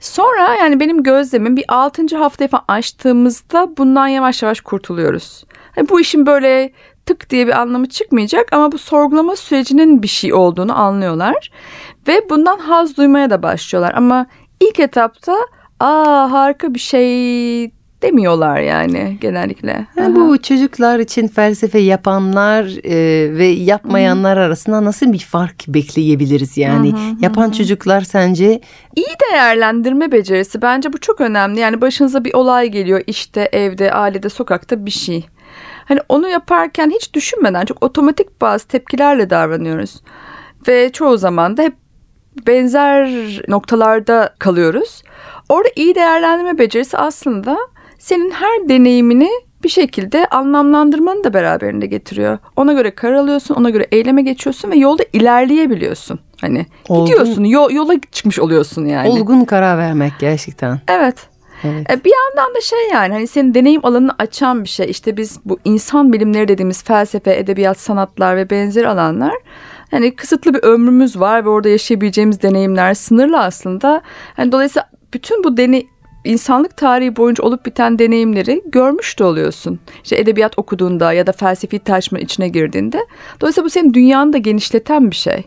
Sonra 0.00 0.54
yani 0.54 0.80
benim 0.80 1.02
gözlemim 1.02 1.56
bir 1.56 1.64
6. 1.68 2.16
haftayı 2.16 2.50
falan 2.50 2.64
açtığımızda 2.68 3.76
bundan 3.76 4.08
yavaş 4.08 4.42
yavaş 4.42 4.60
kurtuluyoruz. 4.60 5.44
Yani 5.76 5.88
bu 5.88 6.00
işin 6.00 6.26
böyle 6.26 6.72
tık 7.06 7.30
diye 7.30 7.46
bir 7.46 7.60
anlamı 7.60 7.88
çıkmayacak 7.88 8.52
ama 8.52 8.72
bu 8.72 8.78
sorgulama 8.78 9.36
sürecinin 9.36 10.02
bir 10.02 10.08
şey 10.08 10.34
olduğunu 10.34 10.78
anlıyorlar. 10.78 11.50
Ve 12.08 12.30
bundan 12.30 12.58
haz 12.58 12.96
duymaya 12.96 13.30
da 13.30 13.42
başlıyorlar. 13.42 13.94
Ama 13.94 14.26
ilk 14.60 14.80
etapta 14.80 15.36
aa 15.80 16.32
harika 16.32 16.74
bir 16.74 16.78
şey 16.78 17.70
demiyorlar 18.02 18.60
yani 18.60 19.18
genellikle. 19.20 19.86
Ha, 19.98 20.16
bu 20.16 20.42
çocuklar 20.42 20.98
için 20.98 21.28
felsefe 21.28 21.78
yapanlar 21.78 22.64
e, 22.84 23.38
ve 23.38 23.46
yapmayanlar 23.46 24.36
arasında 24.36 24.84
nasıl 24.84 25.12
bir 25.12 25.18
fark 25.18 25.68
bekleyebiliriz 25.68 26.56
yani? 26.56 26.92
Yapan 27.20 27.50
çocuklar 27.50 28.00
sence 28.00 28.60
İyi 28.96 29.14
değerlendirme 29.32 30.12
becerisi 30.12 30.62
bence 30.62 30.92
bu 30.92 30.98
çok 30.98 31.20
önemli. 31.20 31.60
Yani 31.60 31.80
başınıza 31.80 32.24
bir 32.24 32.34
olay 32.34 32.68
geliyor 32.68 33.02
işte 33.06 33.48
evde, 33.52 33.92
ailede, 33.92 34.28
sokakta 34.28 34.86
bir 34.86 34.90
şey. 34.90 35.26
Hani 35.84 36.00
onu 36.08 36.28
yaparken 36.28 36.90
hiç 36.90 37.14
düşünmeden 37.14 37.64
çok 37.64 37.84
otomatik 37.84 38.40
bazı 38.40 38.68
tepkilerle 38.68 39.30
davranıyoruz. 39.30 40.02
Ve 40.68 40.92
çoğu 40.92 41.18
zaman 41.18 41.56
da 41.56 41.62
hep 41.62 41.85
benzer 42.46 43.08
noktalarda 43.48 44.34
kalıyoruz. 44.38 45.02
Orada 45.48 45.68
iyi 45.76 45.94
değerlendirme 45.94 46.58
becerisi 46.58 46.98
aslında 46.98 47.58
senin 47.98 48.30
her 48.30 48.68
deneyimini 48.68 49.28
bir 49.64 49.68
şekilde 49.68 50.26
anlamlandırmanı 50.26 51.24
da 51.24 51.34
beraberinde 51.34 51.86
getiriyor. 51.86 52.38
Ona 52.56 52.72
göre 52.72 52.90
karar 52.90 53.14
alıyorsun, 53.14 53.54
ona 53.54 53.70
göre 53.70 53.86
eyleme 53.92 54.22
geçiyorsun 54.22 54.70
ve 54.70 54.76
yolda 54.76 55.02
ilerleyebiliyorsun. 55.12 56.18
Hani 56.40 56.66
Olgun- 56.88 57.06
gidiyorsun, 57.06 57.44
yo- 57.44 57.68
yola 57.70 57.94
çıkmış 58.12 58.38
oluyorsun 58.38 58.86
yani. 58.86 59.08
olgun 59.08 59.44
karar 59.44 59.78
vermek 59.78 60.12
gerçekten? 60.20 60.80
Evet. 60.88 61.16
Evet. 61.64 61.90
E, 61.90 62.04
Bir 62.04 62.12
yandan 62.12 62.54
da 62.54 62.60
şey 62.60 62.78
yani 62.92 63.12
hani 63.12 63.26
senin 63.26 63.54
deneyim 63.54 63.86
alanını 63.86 64.14
açan 64.18 64.64
bir 64.64 64.68
şey. 64.68 64.90
İşte 64.90 65.16
biz 65.16 65.40
bu 65.44 65.58
insan 65.64 66.12
bilimleri 66.12 66.48
dediğimiz 66.48 66.84
felsefe, 66.84 67.36
edebiyat, 67.36 67.78
sanatlar 67.80 68.36
ve 68.36 68.50
benzeri 68.50 68.88
alanlar 68.88 69.34
hani 69.96 70.16
kısıtlı 70.16 70.54
bir 70.54 70.62
ömrümüz 70.62 71.20
var 71.20 71.44
ve 71.44 71.48
orada 71.48 71.68
yaşayabileceğimiz 71.68 72.42
deneyimler 72.42 72.94
sınırlı 72.94 73.38
aslında. 73.38 74.02
Hani 74.36 74.52
dolayısıyla 74.52 74.90
bütün 75.14 75.44
bu 75.44 75.56
deney 75.56 75.86
insanlık 76.24 76.76
tarihi 76.76 77.16
boyunca 77.16 77.44
olup 77.44 77.66
biten 77.66 77.98
deneyimleri 77.98 78.62
görmüş 78.66 79.18
de 79.18 79.24
oluyorsun. 79.24 79.80
İşte 80.04 80.16
edebiyat 80.16 80.58
okuduğunda 80.58 81.12
ya 81.12 81.26
da 81.26 81.32
felsefi 81.32 81.78
tartışmanın 81.78 82.24
içine 82.24 82.48
girdiğinde. 82.48 83.06
Dolayısıyla 83.40 83.64
bu 83.64 83.70
senin 83.70 83.94
dünyanı 83.94 84.32
da 84.32 84.38
genişleten 84.38 85.10
bir 85.10 85.16
şey. 85.16 85.44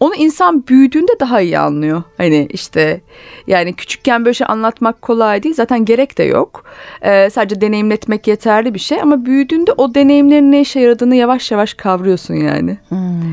Onu 0.00 0.14
insan 0.14 0.66
büyüdüğünde 0.66 1.12
daha 1.20 1.40
iyi 1.40 1.58
anlıyor. 1.58 2.02
Hani 2.16 2.48
işte 2.50 3.00
yani 3.46 3.72
küçükken 3.72 4.24
böyle 4.24 4.34
şey 4.34 4.46
anlatmak 4.50 5.02
kolay 5.02 5.42
değil. 5.42 5.54
Zaten 5.54 5.84
gerek 5.84 6.18
de 6.18 6.22
yok. 6.22 6.64
Ee, 7.02 7.30
sadece 7.30 7.60
deneyimletmek 7.60 8.26
yeterli 8.26 8.74
bir 8.74 8.78
şey. 8.78 9.02
Ama 9.02 9.24
büyüdüğünde 9.24 9.72
o 9.72 9.94
deneyimlerin 9.94 10.52
ne 10.52 10.60
işe 10.60 10.80
yaradığını 10.80 11.16
yavaş 11.16 11.50
yavaş 11.50 11.74
kavruyorsun 11.74 12.34
yani. 12.34 12.78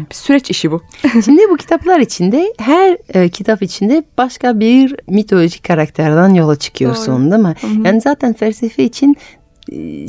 Bir 0.10 0.16
süreç 0.16 0.50
işi 0.50 0.72
bu. 0.72 0.82
Şimdi 1.26 1.42
bu 1.50 1.58
kitaplar 1.58 2.00
içinde 2.00 2.54
her 2.60 2.98
e, 3.14 3.30
kitap 3.30 3.62
içinde 3.62 4.04
başka 4.18 4.60
bir 4.60 4.96
mitolojik 5.08 5.64
karakterden 5.64 6.34
yola 6.34 6.56
çıkıyorsun 6.56 7.32
değil 7.32 7.44
mi? 7.44 7.56
Yani 7.84 8.02
zaten 8.02 8.34
felsefe 8.34 8.84
için 8.84 9.16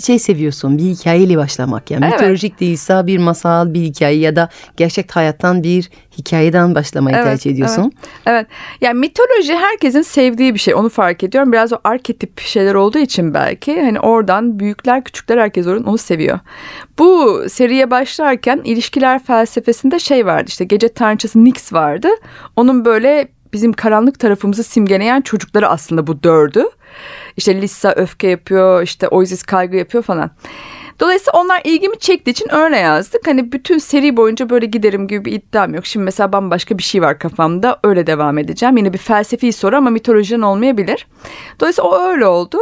şey 0.05 0.19
seviyorsun 0.19 0.79
bir 0.79 0.83
hikayeyle 0.83 1.37
başlamak 1.37 1.91
yani 1.91 2.05
Evet. 2.05 2.21
mitolojik 2.21 2.61
değilse 2.61 3.07
bir 3.07 3.19
masal 3.19 3.75
bir 3.75 3.81
hikaye 3.81 4.19
ya 4.19 4.37
da 4.37 4.49
gerçek 4.77 5.17
hayattan 5.17 5.63
bir 5.63 5.91
hikayeden 6.19 6.75
başlamayı 6.75 7.17
Evet, 7.17 7.27
tercih 7.27 7.51
ediyorsun. 7.51 7.93
Evet. 8.27 8.47
Yani 8.81 8.99
mitoloji 8.99 9.55
herkesin 9.55 10.03
sevdiği 10.03 10.55
bir 10.55 10.59
şey. 10.59 10.75
Onu 10.75 10.89
fark 10.89 11.25
ediyorum. 11.25 11.53
Biraz 11.53 11.73
o 11.73 11.77
arketip 11.85 12.41
şeyler 12.41 12.75
olduğu 12.75 12.99
için 12.99 13.35
belki 13.35 13.81
hani 13.83 14.01
oradan 14.01 14.59
büyükler 14.59 15.05
küçükler 15.05 15.39
herkes 15.39 15.67
onu 15.67 15.99
seviyor. 15.99 16.39
Bu 16.99 17.43
seriye 17.49 17.91
başlarken 17.91 18.61
ilişkiler 18.65 19.25
felsefesinde 19.25 19.99
şey 19.99 20.27
vardı 20.27 20.45
işte 20.49 20.65
gece 20.65 20.89
tanrıçası 20.89 21.45
Nyx 21.45 21.73
vardı. 21.73 22.09
Onun 22.57 22.85
böyle 22.85 23.29
bizim 23.53 23.73
karanlık 23.73 24.19
tarafımızı 24.19 24.65
simgeleyen 24.65 25.21
çocukları 25.21 25.69
aslında 25.69 26.07
bu 26.07 26.23
dördü. 26.23 26.65
İşte 27.39 27.63
Lissa 27.63 27.93
öfke 27.93 28.29
yapıyor, 28.29 28.83
işte 28.83 29.09
Oisis 29.09 29.43
kaygı 29.43 29.77
yapıyor 29.77 30.05
falan. 30.05 30.31
Dolayısıyla 31.01 31.41
onlar 31.41 31.61
ilgimi 31.65 31.99
çektiği 31.99 32.31
için 32.31 32.55
öyle 32.55 32.77
yazdık. 32.77 33.27
Hani 33.27 33.53
bütün 33.53 33.79
seri 33.79 34.17
boyunca 34.17 34.51
böyle 34.51 34.67
giderim 34.67 35.09
gibi 35.09 35.25
bir 35.25 35.33
iddiam 35.33 35.75
yok. 35.75 35.87
Şimdi 35.87 36.05
mesela 36.05 36.33
bambaşka 36.33 36.79
bir 36.79 36.83
şey 36.83 37.03
var 37.03 37.19
kafamda. 37.19 37.79
Öyle 37.85 38.07
devam 38.07 38.39
edeceğim. 38.39 38.77
Yine 38.77 38.93
bir 38.93 38.99
felsefi 38.99 39.53
soru 39.53 39.77
ama 39.77 39.91
mitolojiden 39.91 40.41
olmayabilir. 40.43 41.07
Dolayısıyla 41.61 41.91
o 41.91 42.03
öyle 42.03 42.27
oldu. 42.27 42.59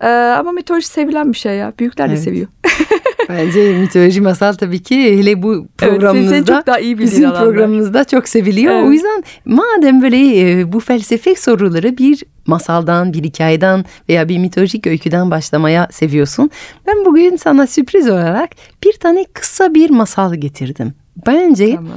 Ee, 0.00 0.08
ama 0.08 0.52
mitoloji 0.52 0.86
sevilen 0.86 1.32
bir 1.32 1.38
şey 1.38 1.54
ya. 1.56 1.72
Büyükler 1.78 2.08
de 2.08 2.12
Evet. 2.12 2.22
seviyor. 2.22 2.46
Bence 3.28 3.72
mitoloji 3.78 4.20
masal 4.20 4.52
tabii 4.52 4.82
ki 4.82 5.18
hele 5.18 5.42
bu 5.42 5.54
Evet, 5.54 5.68
programımızda 5.78 6.30
senin 6.30 6.44
çok 6.44 6.66
daha 6.66 6.78
iyi 6.78 6.98
bizim 6.98 7.24
alanlar. 7.30 7.44
programımızda 7.44 8.04
çok 8.04 8.28
seviliyor. 8.28 8.74
Evet. 8.74 8.84
O 8.86 8.92
yüzden 8.92 9.24
madem 9.44 10.02
böyle 10.02 10.50
e, 10.60 10.72
bu 10.72 10.80
felsefe 10.80 11.34
soruları 11.34 11.98
bir 11.98 12.22
masaldan, 12.46 13.12
bir 13.12 13.24
hikayeden 13.24 13.84
veya 14.08 14.28
bir 14.28 14.38
mitolojik 14.38 14.86
öyküden 14.86 15.30
başlamaya 15.30 15.88
seviyorsun. 15.90 16.50
Ben 16.86 17.04
bugün 17.04 17.36
sana 17.36 17.66
sürpriz 17.66 18.08
olarak 18.08 18.50
bir 18.84 18.92
tane 18.92 19.24
kısa 19.32 19.74
bir 19.74 19.90
masal 19.90 20.34
getirdim. 20.34 20.94
Bence 21.26 21.74
Tamam. 21.76 21.92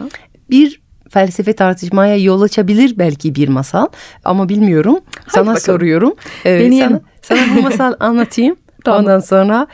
bir 0.49 0.81
felsefe 1.09 1.53
tartışmaya 1.53 2.17
yol 2.17 2.41
açabilir 2.41 2.93
belki 2.97 3.35
bir 3.35 3.47
masal 3.47 3.87
ama 4.25 4.49
bilmiyorum. 4.49 4.99
sana 5.27 5.41
bakalım. 5.45 5.59
soruyorum. 5.61 6.13
Evet, 6.45 6.61
Deneyelim. 6.61 6.99
Sana, 7.21 7.39
sana 7.39 7.57
bu 7.57 7.61
masal 7.61 7.93
anlatayım. 7.99 8.55
Tamam. 8.85 8.99
Ondan 9.01 9.19
sonra 9.19 9.67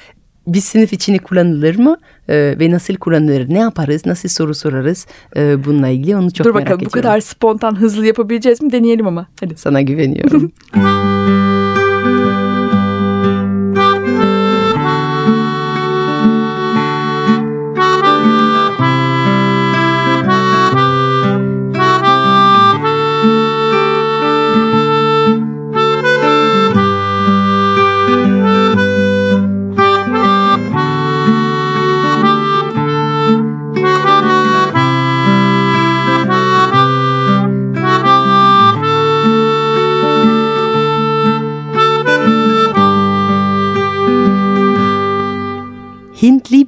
bir 0.54 0.62
sınıf 0.62 0.94
içini 0.94 1.20
kullanılır 1.20 1.76
mı 1.80 1.98
Ee, 2.30 2.56
ve 2.60 2.72
nasıl 2.72 2.96
kullanılır? 2.96 3.50
Ne 3.50 3.60
yaparız? 3.60 4.06
Nasıl 4.06 4.30
soru 4.30 4.56
sorarız? 4.56 5.08
Ee, 5.36 5.66
bununla 5.66 5.88
ilgili 5.88 6.16
onu 6.18 6.32
çok 6.34 6.46
Dur 6.46 6.52
merak 6.56 6.66
bakalım 6.66 6.80
bu 6.80 6.86
ediyorum. 6.90 7.02
kadar 7.10 7.20
spontan 7.20 7.76
hızlı 7.80 8.06
yapabileceğiz 8.06 8.62
mi? 8.62 8.72
Deneyelim 8.72 9.08
ama. 9.08 9.28
Hadi. 9.40 9.58
Sana 9.58 9.82
güveniyorum. 9.82 10.52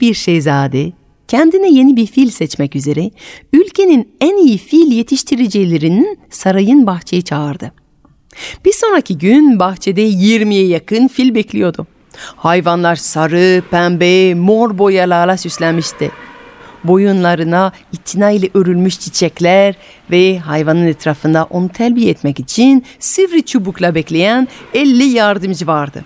bir 0.01 0.13
şehzade 0.13 0.91
kendine 1.27 1.69
yeni 1.69 1.95
bir 1.95 2.07
fil 2.07 2.29
seçmek 2.29 2.75
üzere 2.75 3.11
ülkenin 3.53 4.13
en 4.21 4.37
iyi 4.37 4.57
fil 4.57 4.91
yetiştiricilerinin 4.91 6.19
sarayın 6.29 6.87
bahçeye 6.87 7.21
çağırdı. 7.21 7.71
Bir 8.65 8.73
sonraki 8.73 9.17
gün 9.17 9.59
bahçede 9.59 10.09
20'ye 10.09 10.67
yakın 10.67 11.07
fil 11.07 11.35
bekliyordu. 11.35 11.87
Hayvanlar 12.17 12.95
sarı, 12.95 13.61
pembe, 13.71 14.33
mor 14.33 14.77
boyalarla 14.77 15.37
süslenmişti. 15.37 16.11
Boyunlarına 16.83 17.71
itinayla 17.93 18.49
örülmüş 18.53 18.99
çiçekler 18.99 19.75
ve 20.11 20.39
hayvanın 20.39 20.87
etrafında 20.87 21.47
onu 21.49 21.69
terbiye 21.69 22.09
etmek 22.09 22.39
için 22.39 22.85
sivri 22.99 23.43
çubukla 23.45 23.95
bekleyen 23.95 24.47
50 24.73 25.03
yardımcı 25.03 25.67
vardı. 25.67 26.05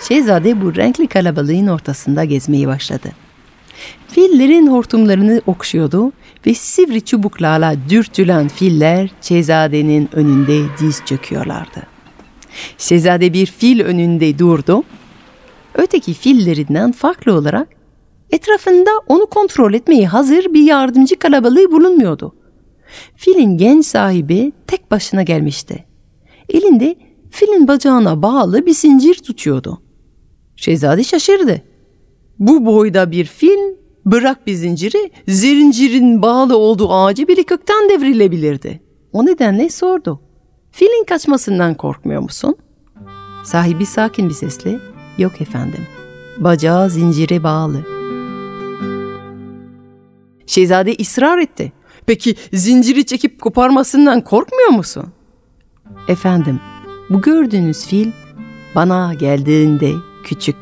Şehzade 0.00 0.60
bu 0.60 0.76
renkli 0.76 1.06
kalabalığın 1.06 1.66
ortasında 1.66 2.24
gezmeye 2.24 2.66
başladı. 2.66 3.08
Fillerin 4.08 4.66
hortumlarını 4.66 5.42
okşuyordu 5.46 6.12
ve 6.46 6.54
sivri 6.54 7.04
çubuklarla 7.04 7.76
dürtülen 7.88 8.48
filler 8.48 9.10
şehzadenin 9.20 10.08
önünde 10.12 10.62
diz 10.80 11.02
çöküyorlardı. 11.04 11.82
Şehzade 12.78 13.32
bir 13.32 13.46
fil 13.46 13.80
önünde 13.80 14.38
durdu. 14.38 14.82
Öteki 15.74 16.14
fillerinden 16.14 16.92
farklı 16.92 17.32
olarak 17.34 17.68
etrafında 18.30 18.90
onu 19.06 19.26
kontrol 19.26 19.74
etmeye 19.74 20.06
hazır 20.06 20.54
bir 20.54 20.62
yardımcı 20.62 21.18
kalabalığı 21.18 21.72
bulunmuyordu. 21.72 22.34
Filin 23.16 23.58
genç 23.58 23.86
sahibi 23.86 24.52
tek 24.66 24.90
başına 24.90 25.22
gelmişti. 25.22 25.84
Elinde 26.48 26.96
filin 27.30 27.68
bacağına 27.68 28.22
bağlı 28.22 28.66
bir 28.66 28.74
zincir 28.74 29.14
tutuyordu. 29.14 29.82
Şehzade 30.56 31.04
şaşırdı. 31.04 31.62
Bu 32.38 32.66
boyda 32.66 33.10
bir 33.10 33.24
fil 33.24 33.58
bırak 34.04 34.46
bir 34.46 34.54
zinciri, 34.54 35.10
zincirin 35.28 36.22
bağlı 36.22 36.56
olduğu 36.56 36.92
ağacı 36.92 37.28
bile 37.28 37.42
kökten 37.42 37.88
devrilebilirdi. 37.88 38.80
O 39.12 39.26
nedenle 39.26 39.68
sordu. 39.68 40.20
Filin 40.70 41.04
kaçmasından 41.04 41.74
korkmuyor 41.74 42.22
musun? 42.22 42.56
Sahibi 43.44 43.86
sakin 43.86 44.28
bir 44.28 44.34
sesle, 44.34 44.78
yok 45.18 45.40
efendim. 45.40 45.86
Bacağı 46.38 46.90
zincire 46.90 47.42
bağlı. 47.42 47.86
Şehzade 50.46 50.96
ısrar 51.00 51.38
etti. 51.38 51.72
Peki 52.06 52.34
zinciri 52.52 53.06
çekip 53.06 53.40
koparmasından 53.40 54.20
korkmuyor 54.20 54.68
musun? 54.68 55.04
Efendim, 56.08 56.60
bu 57.10 57.20
gördüğünüz 57.20 57.86
fil 57.86 58.10
bana 58.74 59.14
geldiğinde 59.14 59.92
küçük, 60.26 60.56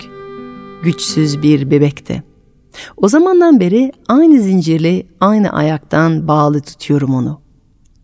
güçsüz 0.82 1.42
bir 1.42 1.70
bebekti. 1.70 2.22
O 2.96 3.08
zamandan 3.08 3.60
beri 3.60 3.92
aynı 4.08 4.42
zincirle 4.42 5.06
aynı 5.20 5.52
ayaktan 5.52 6.28
bağlı 6.28 6.60
tutuyorum 6.60 7.14
onu. 7.14 7.40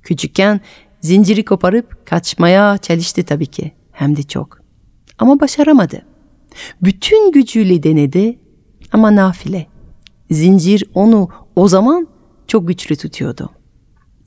Küçükken 0.02 0.60
zinciri 1.00 1.44
koparıp 1.44 2.06
kaçmaya 2.06 2.78
çalıştı 2.78 3.22
tabii 3.22 3.46
ki 3.46 3.72
hem 3.92 4.16
de 4.16 4.22
çok. 4.22 4.60
Ama 5.18 5.40
başaramadı. 5.40 6.02
Bütün 6.82 7.32
gücüyle 7.32 7.82
denedi 7.82 8.38
ama 8.92 9.16
nafile. 9.16 9.66
Zincir 10.30 10.84
onu 10.94 11.28
o 11.56 11.68
zaman 11.68 12.08
çok 12.46 12.68
güçlü 12.68 12.96
tutuyordu. 12.96 13.50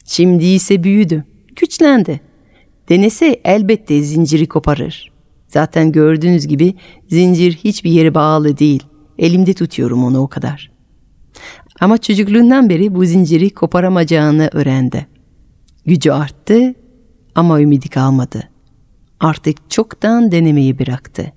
Şimdi 0.05 0.45
ise 0.45 0.83
büyüdü, 0.83 1.23
güçlendi. 1.55 2.21
Denese 2.89 3.41
elbette 3.43 4.01
zinciri 4.01 4.47
koparır. 4.47 5.12
Zaten 5.53 5.91
gördüğünüz 5.91 6.47
gibi 6.47 6.75
zincir 7.07 7.53
hiçbir 7.53 7.91
yere 7.91 8.13
bağlı 8.13 8.57
değil. 8.57 8.83
Elimde 9.19 9.53
tutuyorum 9.53 10.03
onu 10.03 10.19
o 10.19 10.27
kadar. 10.27 10.71
Ama 11.79 11.97
çocukluğundan 11.97 12.69
beri 12.69 12.95
bu 12.95 13.05
zinciri 13.05 13.49
koparamayacağını 13.49 14.49
öğrendi. 14.53 15.07
Gücü 15.85 16.11
arttı 16.11 16.73
ama 17.35 17.61
ümidi 17.61 17.89
kalmadı. 17.89 18.49
Artık 19.19 19.69
çoktan 19.69 20.31
denemeyi 20.31 20.79
bıraktı. 20.79 21.33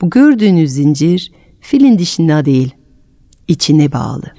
Bu 0.00 0.10
gördüğünüz 0.10 0.70
zincir 0.70 1.32
filin 1.60 1.98
dışında 1.98 2.44
değil, 2.44 2.74
içine 3.48 3.92
bağlı. 3.92 4.32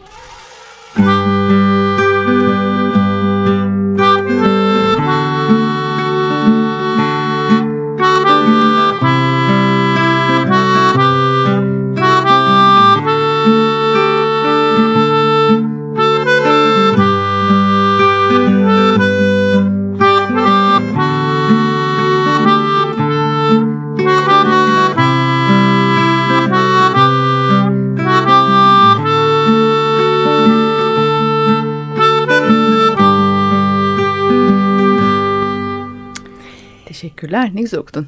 Teşekkürler. 37.29 37.51
Ne 37.55 37.61
güzel 37.61 37.79
okudun. 37.79 38.07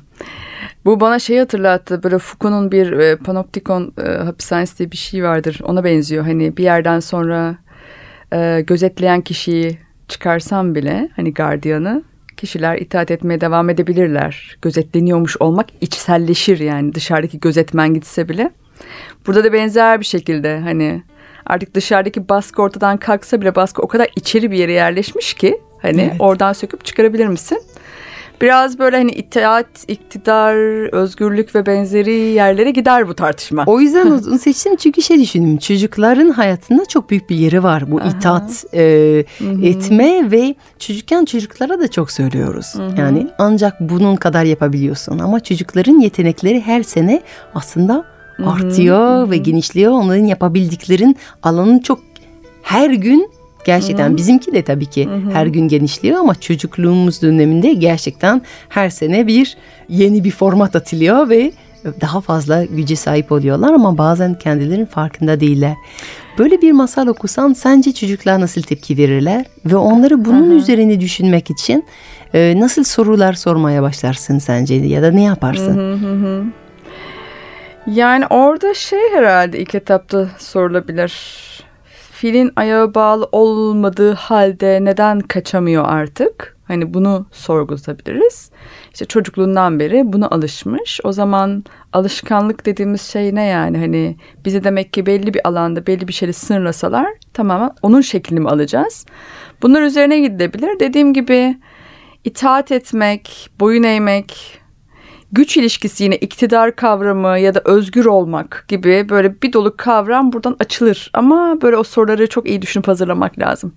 Bu 0.85 0.99
bana 0.99 1.19
şey 1.19 1.37
hatırlattı. 1.39 2.03
Böyle 2.03 2.17
Foucault'un 2.17 2.71
bir 2.71 2.91
e, 2.91 3.15
panoptikon 3.15 3.93
e, 4.05 4.09
hapishanesi 4.09 4.77
diye 4.77 4.91
bir 4.91 4.97
şey 4.97 5.23
vardır. 5.23 5.59
Ona 5.63 5.83
benziyor. 5.83 6.23
Hani 6.23 6.57
bir 6.57 6.63
yerden 6.63 6.99
sonra 6.99 7.55
e, 8.33 8.61
gözetleyen 8.67 9.21
kişiyi 9.21 9.77
çıkarsam 10.07 10.75
bile 10.75 11.09
hani 11.15 11.33
gardiyanı 11.33 12.03
kişiler 12.37 12.77
itaat 12.77 13.11
etmeye 13.11 13.41
devam 13.41 13.69
edebilirler. 13.69 14.57
Gözetleniyormuş 14.61 15.37
olmak 15.39 15.67
içselleşir 15.81 16.59
yani 16.59 16.95
dışarıdaki 16.95 17.39
gözetmen 17.39 17.93
gitse 17.93 18.29
bile. 18.29 18.51
Burada 19.27 19.43
da 19.43 19.53
benzer 19.53 19.99
bir 19.99 20.05
şekilde 20.05 20.59
hani 20.59 21.03
artık 21.45 21.73
dışarıdaki 21.73 22.29
baskı 22.29 22.61
ortadan 22.61 22.97
kalksa 22.97 23.41
bile 23.41 23.55
baskı 23.55 23.81
o 23.81 23.87
kadar 23.87 24.09
içeri 24.15 24.51
bir 24.51 24.57
yere 24.57 24.71
yerleşmiş 24.71 25.33
ki 25.33 25.61
hani 25.81 26.01
Evet. 26.01 26.15
oradan 26.19 26.53
söküp 26.53 26.85
çıkarabilir 26.85 27.27
misin? 27.27 27.61
Biraz 28.41 28.79
böyle 28.79 28.97
hani 28.97 29.11
itaat, 29.11 29.67
iktidar, 29.87 30.55
özgürlük 30.93 31.55
ve 31.55 31.65
benzeri 31.65 32.15
yerlere 32.15 32.71
gider 32.71 33.07
bu 33.07 33.13
tartışma. 33.13 33.63
O 33.67 33.79
yüzden 33.79 34.05
onu 34.05 34.39
seçtim 34.39 34.75
çünkü 34.75 35.01
şey 35.01 35.19
düşündüm. 35.19 35.57
Çocukların 35.57 36.29
hayatında 36.29 36.85
çok 36.85 37.09
büyük 37.09 37.29
bir 37.29 37.35
yeri 37.35 37.63
var 37.63 37.91
bu 37.91 38.01
itaat 38.01 38.65
e, 38.73 38.81
etme 39.63 40.31
ve 40.31 40.55
çocukken 40.79 41.25
çocuklara 41.25 41.79
da 41.79 41.87
çok 41.87 42.11
söylüyoruz. 42.11 42.73
Yani 42.97 43.27
ancak 43.37 43.79
bunun 43.79 44.15
kadar 44.15 44.43
yapabiliyorsun 44.43 45.19
ama 45.19 45.39
çocukların 45.39 45.99
yetenekleri 45.99 46.61
her 46.61 46.83
sene 46.83 47.21
aslında 47.55 48.05
artıyor 48.45 49.31
ve 49.31 49.37
genişliyor. 49.37 49.91
Onların 49.91 50.25
yapabildiklerin 50.25 51.17
alanı 51.43 51.81
çok 51.81 51.99
her 52.61 52.89
gün 52.89 53.31
Gerçekten 53.65 54.17
bizimki 54.17 54.53
de 54.53 54.61
tabii 54.61 54.85
ki 54.85 55.09
her 55.33 55.45
gün 55.45 55.67
genişliyor 55.67 56.19
ama 56.19 56.35
çocukluğumuz 56.35 57.21
döneminde 57.21 57.73
gerçekten 57.73 58.41
her 58.69 58.89
sene 58.89 59.27
bir 59.27 59.57
yeni 59.89 60.23
bir 60.23 60.31
format 60.31 60.75
atılıyor 60.75 61.29
ve 61.29 61.51
daha 62.01 62.21
fazla 62.21 62.65
güce 62.65 62.95
sahip 62.95 63.31
oluyorlar 63.31 63.73
ama 63.73 63.97
bazen 63.97 64.33
kendilerinin 64.33 64.85
farkında 64.85 65.39
değiller. 65.39 65.75
Böyle 66.37 66.61
bir 66.61 66.71
masal 66.71 67.07
okusan 67.07 67.53
sence 67.53 67.93
çocuklar 67.93 68.41
nasıl 68.41 68.61
tepki 68.61 68.97
verirler 68.97 69.45
ve 69.65 69.75
onları 69.75 70.25
bunun 70.25 70.51
üzerine 70.51 70.99
düşünmek 70.99 71.49
için 71.49 71.85
e, 72.33 72.53
nasıl 72.57 72.83
sorular 72.83 73.33
sormaya 73.33 73.81
başlarsın 73.81 74.39
sence 74.39 74.75
ya 74.75 75.01
da 75.01 75.11
ne 75.11 75.23
yaparsın? 75.23 76.53
Yani 77.87 78.25
orada 78.29 78.73
şey 78.73 78.99
herhalde 79.13 79.59
ilk 79.59 79.75
etapta 79.75 80.29
sorulabilir. 80.39 81.13
Filin 82.21 82.51
ayağı 82.55 82.95
bağlı 82.95 83.29
olmadığı 83.31 84.13
halde 84.13 84.79
neden 84.81 85.19
kaçamıyor 85.19 85.85
artık? 85.87 86.57
Hani 86.63 86.93
bunu 86.93 87.25
sorgulatabiliriz. 87.31 88.51
İşte 88.93 89.05
çocukluğundan 89.05 89.79
beri 89.79 90.13
buna 90.13 90.27
alışmış. 90.27 90.99
O 91.03 91.11
zaman 91.11 91.63
alışkanlık 91.93 92.65
dediğimiz 92.65 93.01
şey 93.01 93.35
ne 93.35 93.45
yani? 93.45 93.77
Hani 93.77 94.15
bize 94.45 94.63
demek 94.63 94.93
ki 94.93 95.05
belli 95.05 95.33
bir 95.33 95.47
alanda 95.47 95.87
belli 95.87 96.07
bir 96.07 96.13
şeyi 96.13 96.33
sınırlasalar 96.33 97.07
tamamen 97.33 97.71
onun 97.81 98.01
şeklini 98.01 98.39
mi 98.39 98.49
alacağız? 98.49 99.05
Bunlar 99.61 99.81
üzerine 99.81 100.19
gidilebilir. 100.19 100.79
Dediğim 100.79 101.13
gibi 101.13 101.57
itaat 102.23 102.71
etmek, 102.71 103.49
boyun 103.59 103.83
eğmek, 103.83 104.60
güç 105.31 105.57
ilişkisi 105.57 106.03
yine 106.03 106.15
iktidar 106.15 106.75
kavramı 106.75 107.39
ya 107.39 107.55
da 107.55 107.61
özgür 107.65 108.05
olmak 108.05 108.65
gibi 108.67 109.09
böyle 109.09 109.41
bir 109.41 109.53
dolu 109.53 109.77
kavram 109.77 110.33
buradan 110.33 110.55
açılır. 110.59 111.11
Ama 111.13 111.61
böyle 111.61 111.77
o 111.77 111.83
soruları 111.83 112.27
çok 112.27 112.49
iyi 112.49 112.61
düşünüp 112.61 112.87
hazırlamak 112.87 113.39
lazım. 113.39 113.75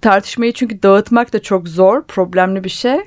Tartışmayı 0.00 0.52
çünkü 0.52 0.82
dağıtmak 0.82 1.32
da 1.32 1.42
çok 1.42 1.68
zor, 1.68 2.02
problemli 2.02 2.64
bir 2.64 2.70
şey. 2.70 2.98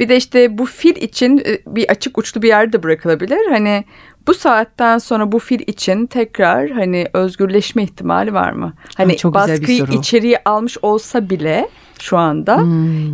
Bir 0.00 0.08
de 0.08 0.16
işte 0.16 0.58
bu 0.58 0.66
fil 0.66 0.96
için 0.96 1.38
e, 1.38 1.58
bir 1.66 1.90
açık 1.90 2.18
uçlu 2.18 2.42
bir 2.42 2.48
yerde 2.48 2.72
de 2.72 2.82
bırakılabilir. 2.82 3.50
Hani 3.50 3.84
bu 4.28 4.34
saatten 4.34 4.98
sonra 4.98 5.32
bu 5.32 5.38
fil 5.38 5.60
için 5.66 6.06
tekrar 6.06 6.70
hani 6.70 7.06
özgürleşme 7.12 7.82
ihtimali 7.82 8.34
var 8.34 8.52
mı? 8.52 8.72
Hani 8.96 9.16
çok 9.16 9.34
güzel 9.34 9.56
bir 9.56 9.60
baskıyı 9.60 9.78
soru. 9.78 9.92
içeriye 9.92 10.42
almış 10.44 10.78
olsa 10.82 11.30
bile 11.30 11.68
şu 12.00 12.16
anda 12.16 12.60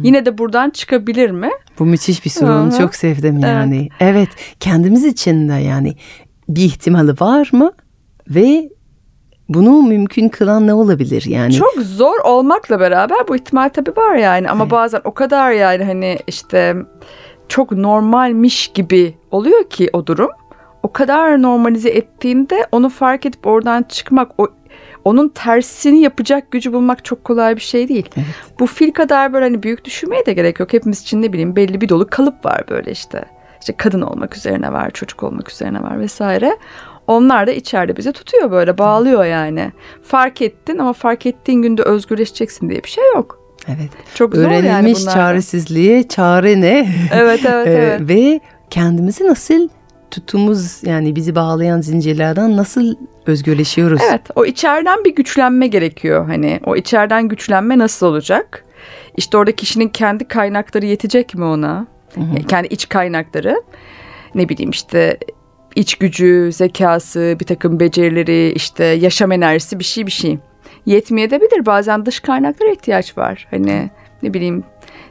yine 0.03 0.27
de 0.27 0.38
buradan 0.38 0.70
çıkabilir 0.70 1.31
mi? 1.31 1.50
Bu 1.79 1.87
müthiş 1.87 2.24
bir. 2.24 2.31
Hı 2.31 2.61
hı. 2.62 2.79
Çok 2.79 2.94
sevdim 2.94 3.38
yani. 3.38 3.88
Evet. 4.00 4.29
kendimiz 4.61 5.05
için 5.05 5.48
de 5.48 5.53
yani 5.53 5.96
bir 6.48 6.64
ihtimali 6.64 7.12
var 7.20 7.50
mı? 7.53 7.72
Ve 8.29 8.70
bunu 9.48 9.83
mümkün 9.83 10.29
kılan 10.29 10.66
ne 10.66 10.74
olabilir 10.74 11.24
yani? 11.27 11.53
Çok 11.53 11.74
zor 11.74 12.18
olmakla 12.24 12.81
beraber 12.81 13.29
bu 13.29 13.37
ihtimal 13.37 13.68
tabii 13.68 13.96
var 13.96 14.14
yani 14.14 14.50
ama 14.50 14.70
bazen 14.70 15.00
o 15.05 15.14
kadar 15.14 15.50
yani 15.50 15.85
hani 15.85 16.18
işte 16.27 16.77
çok 17.48 17.72
normalmiş 17.72 18.68
gibi 18.68 19.14
oluyor 19.31 19.70
ki 19.70 19.90
o 19.92 20.07
durum. 20.07 20.31
O 20.85 20.92
kadar 20.92 21.42
normalize 21.42 21.88
ettiğinde 21.88 22.66
onu 22.73 22.88
fark 22.88 23.27
edip 23.27 23.47
oradan 23.47 23.83
çıkmak, 23.83 24.31
o 24.38 24.49
onun 25.05 25.29
tersini 25.29 26.01
yapacak 26.01 26.51
gücü 26.51 26.73
bulmak 26.73 27.05
çok 27.05 27.25
kolay 27.25 27.57
bir 27.57 27.61
şey 27.61 27.88
değil. 27.88 28.11
Bu 28.61 28.66
fil 28.66 28.92
kadar 28.92 29.33
böyle 29.33 29.44
hani 29.44 29.62
büyük 29.62 29.85
düşünmeye 29.85 30.27
de 30.27 30.33
gerek 30.33 30.61
yok. 30.61 30.73
Hepimiz 30.73 31.03
için 31.03 31.23
ne 31.23 31.33
bileyim 31.33 31.57
belli 31.57 31.81
bir 31.81 31.88
dolu 31.88 32.07
kalıp 32.11 32.44
var 32.44 32.64
böyle 32.70 32.90
işte. 32.90 33.25
İşte 33.61 33.73
kadın 33.77 34.01
olmak 34.01 34.37
üzerine 34.37 34.73
var, 34.73 34.90
çocuk 34.90 35.23
olmak 35.23 35.51
üzerine 35.51 35.83
var 35.83 36.01
vesaire. 36.01 36.57
Onlar 37.07 37.47
da 37.47 37.53
içeride 37.53 37.97
bizi 37.97 38.12
tutuyor 38.12 38.51
böyle 38.51 38.79
bağlıyor 38.79 39.25
yani. 39.25 39.73
Fark 40.03 40.42
ettin 40.42 40.79
ama 40.79 40.92
fark 40.92 41.27
ettiğin 41.27 41.62
günde 41.62 41.83
özgürleşeceksin 41.83 42.70
diye 42.70 42.85
bir 42.85 42.88
şey 42.88 43.05
yok. 43.14 43.38
Evet. 43.68 43.90
Çok 44.14 44.35
zor 44.35 44.42
yani 44.42 44.57
Öğrenilmiş 44.68 45.01
bunlar. 45.03 45.12
çaresizliğe 45.14 46.09
çare 46.09 46.61
ne? 46.61 46.88
Evet 47.14 47.40
evet 47.44 47.66
Ee, 47.66 47.70
evet. 47.70 48.01
Ve 48.09 48.40
kendimizi 48.70 49.27
nasıl 49.27 49.68
tutumuz 50.14 50.83
yani 50.83 51.16
bizi 51.16 51.35
bağlayan 51.35 51.81
zincirlerden 51.81 52.57
nasıl 52.57 52.94
özgürleşiyoruz? 53.27 54.00
Evet 54.11 54.20
o 54.35 54.44
içeriden 54.44 55.05
bir 55.05 55.14
güçlenme 55.14 55.66
gerekiyor 55.66 56.27
hani 56.27 56.61
o 56.66 56.77
içeriden 56.77 57.29
güçlenme 57.29 57.79
nasıl 57.79 58.07
olacak? 58.07 58.64
İşte 59.16 59.37
orada 59.37 59.53
kişinin 59.53 59.88
kendi 59.88 60.29
kaynakları 60.29 60.87
yetecek 60.87 61.35
mi 61.35 61.44
ona? 61.44 61.87
Yani 62.16 62.46
Kendi 62.46 62.68
iç 62.68 62.88
kaynakları 62.88 63.62
ne 64.35 64.48
bileyim 64.48 64.70
işte 64.70 65.18
iç 65.77 65.94
gücü, 65.94 66.50
zekası, 66.53 67.37
bir 67.40 67.46
takım 67.46 67.81
becerileri, 67.81 68.53
işte 68.53 68.85
yaşam 68.85 69.33
enerjisi 69.33 69.79
bir 69.79 69.85
şey 69.85 70.07
bir 70.07 70.12
şey. 70.12 70.38
Yetmeyebilir 70.87 71.66
bazen 71.66 72.07
dış 72.07 72.20
kaynaklara 72.20 72.70
ihtiyaç 72.70 73.18
var. 73.18 73.46
Hani 73.50 73.90
ne 74.22 74.35
bileyim 74.35 74.64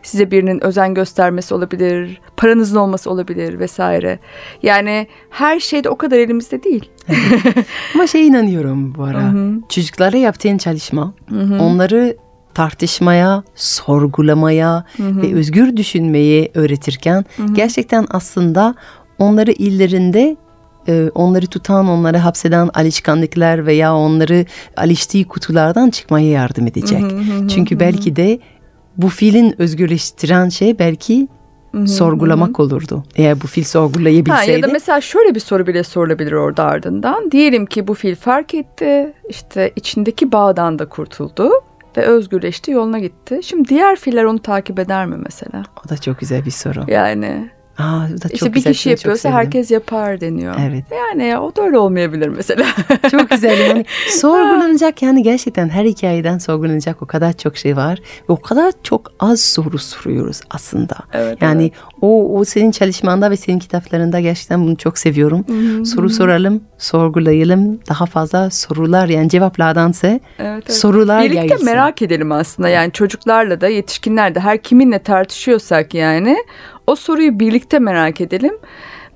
size 0.04 0.32
birinin 0.32 0.64
özen 0.64 0.94
göstermesi 0.94 1.54
olabilir, 1.54 2.22
paranızın 2.38 2.76
olması 2.78 3.10
olabilir 3.12 3.60
vesaire. 3.60 4.20
Yani 4.64 5.08
her 5.30 5.60
şey 5.60 5.84
de 5.84 5.90
o 5.90 5.96
kadar 5.96 6.18
elimizde 6.18 6.64
değil. 6.64 6.90
Ama 7.96 8.08
şey 8.08 8.28
inanıyorum 8.28 8.96
bu 8.96 9.04
ara. 9.04 9.34
Çocuklara 9.70 10.18
yaptığın 10.18 10.58
çalışma 10.58 11.14
onları 11.60 12.18
tartışmaya, 12.54 13.44
sorgulamaya 13.56 14.86
ve 15.00 15.36
özgür 15.36 15.78
düşünmeyi 15.78 16.52
öğretirken 16.54 17.26
gerçekten 17.54 18.08
aslında 18.10 18.76
onları 19.20 19.52
illerinde 19.52 20.38
e, 20.88 21.10
onları 21.16 21.48
tutan, 21.48 21.88
onları 21.88 22.18
hapseden 22.18 22.70
alışkanlıklar 22.74 23.66
veya 23.66 23.96
onları 23.96 24.46
alıştığı 24.78 25.24
kutulardan 25.24 25.90
çıkmaya 25.90 26.30
yardım 26.30 26.68
edecek. 26.68 27.04
Çünkü 27.50 27.80
belki 27.80 28.16
de 28.16 28.40
bu 28.98 29.10
filin 29.10 29.62
özgürleştiren 29.62 30.50
şey 30.50 30.80
belki 30.80 31.28
sorgulamak 31.86 32.60
olurdu. 32.60 33.04
Eğer 33.16 33.42
bu 33.42 33.48
fil 33.48 33.62
Ha, 33.64 33.68
sorgulayabilseydi. 33.68 34.52
ya 34.52 34.64
da 34.64 34.68
mesela 34.72 35.02
şöyle 35.02 35.36
bir 35.36 35.40
soru 35.40 35.68
bile 35.68 35.84
sorulabilir 35.84 36.32
orada 36.32 36.64
ardından. 36.64 37.32
Diyelim 37.32 37.66
ki 37.66 37.88
bu 37.88 37.94
fil 37.94 38.16
fark 38.16 38.54
etti, 38.54 39.14
işte 39.30 39.72
içindeki 39.76 40.32
bağdan 40.32 40.80
da 40.80 40.90
kurtuldu 40.90 41.50
ve 41.98 42.02
özgürleşti, 42.02 42.72
yoluna 42.72 43.00
gitti. 43.00 43.40
Şimdi 43.44 43.70
diğer 43.70 43.96
filler 43.96 44.24
onu 44.24 44.40
takip 44.40 44.80
eder 44.80 45.06
mi 45.06 45.16
mesela? 45.24 45.64
O 45.86 45.90
da 45.90 45.98
çok 45.98 46.20
güzel 46.20 46.46
bir 46.46 46.52
soru. 46.52 46.84
Yani 46.88 47.50
Aa, 47.78 48.08
da 48.10 48.30
çok 48.30 48.34
işte 48.34 48.46
bir 48.50 48.54
güzel, 48.54 48.74
kişi 48.74 48.90
yapıyorsa 48.90 49.30
herkes 49.32 49.72
yapar 49.72 50.22
deniyor. 50.22 50.56
Evet. 50.70 50.84
Yani 50.92 51.24
ya, 51.28 51.42
o 51.42 51.56
da 51.56 51.62
öyle 51.62 51.78
olmayabilir 51.78 52.28
mesela. 52.28 52.66
Çok 53.12 53.30
güzel 53.30 53.60
yani 53.70 53.86
sorgulanacak 54.10 55.02
yani 55.02 55.24
gerçekten 55.24 55.70
her 55.70 55.86
hikayeden 55.86 56.38
sorgulanacak 56.38 57.02
o 57.02 57.06
kadar 57.06 57.34
çok 57.34 57.58
şey 57.58 57.78
var 57.78 58.00
ve 58.30 58.34
o 58.34 58.42
kadar 58.42 58.74
çok 58.84 59.12
az 59.20 59.40
soru 59.40 59.78
soruyoruz 59.78 60.42
aslında. 60.50 60.96
Evet, 61.14 61.42
yani 61.42 61.72
o, 62.02 62.38
o 62.40 62.46
senin 62.46 62.72
çalışmanda 62.72 63.32
ve 63.32 63.38
senin 63.38 63.60
kitaplarında 63.60 64.20
gerçekten 64.20 64.64
bunu 64.66 64.78
çok 64.78 64.98
seviyorum. 64.98 65.46
Soru 65.86 66.10
soralım, 66.10 66.64
sorgulayalım, 66.78 67.80
daha 67.90 68.06
fazla 68.06 68.50
sorular 68.50 69.08
yani 69.08 69.30
cevaplardansa 69.30 70.08
Evet, 70.08 70.20
evet. 70.40 70.74
sorular 70.74 71.24
Birlikte 71.24 71.38
yayılsın. 71.40 71.66
merak 71.66 72.02
edelim 72.02 72.32
aslında 72.32 72.70
yani 72.70 72.92
çocuklarla 72.92 73.62
da 73.62 73.68
yetişkinler 73.68 74.36
de 74.36 74.40
her 74.40 74.58
kiminle 74.62 75.00
tartışıyorsak 75.00 75.94
yani 75.94 76.38
o 76.88 76.96
soruyu 76.96 77.40
birlikte 77.40 77.80
merak 77.80 78.22
edelim. 78.22 78.58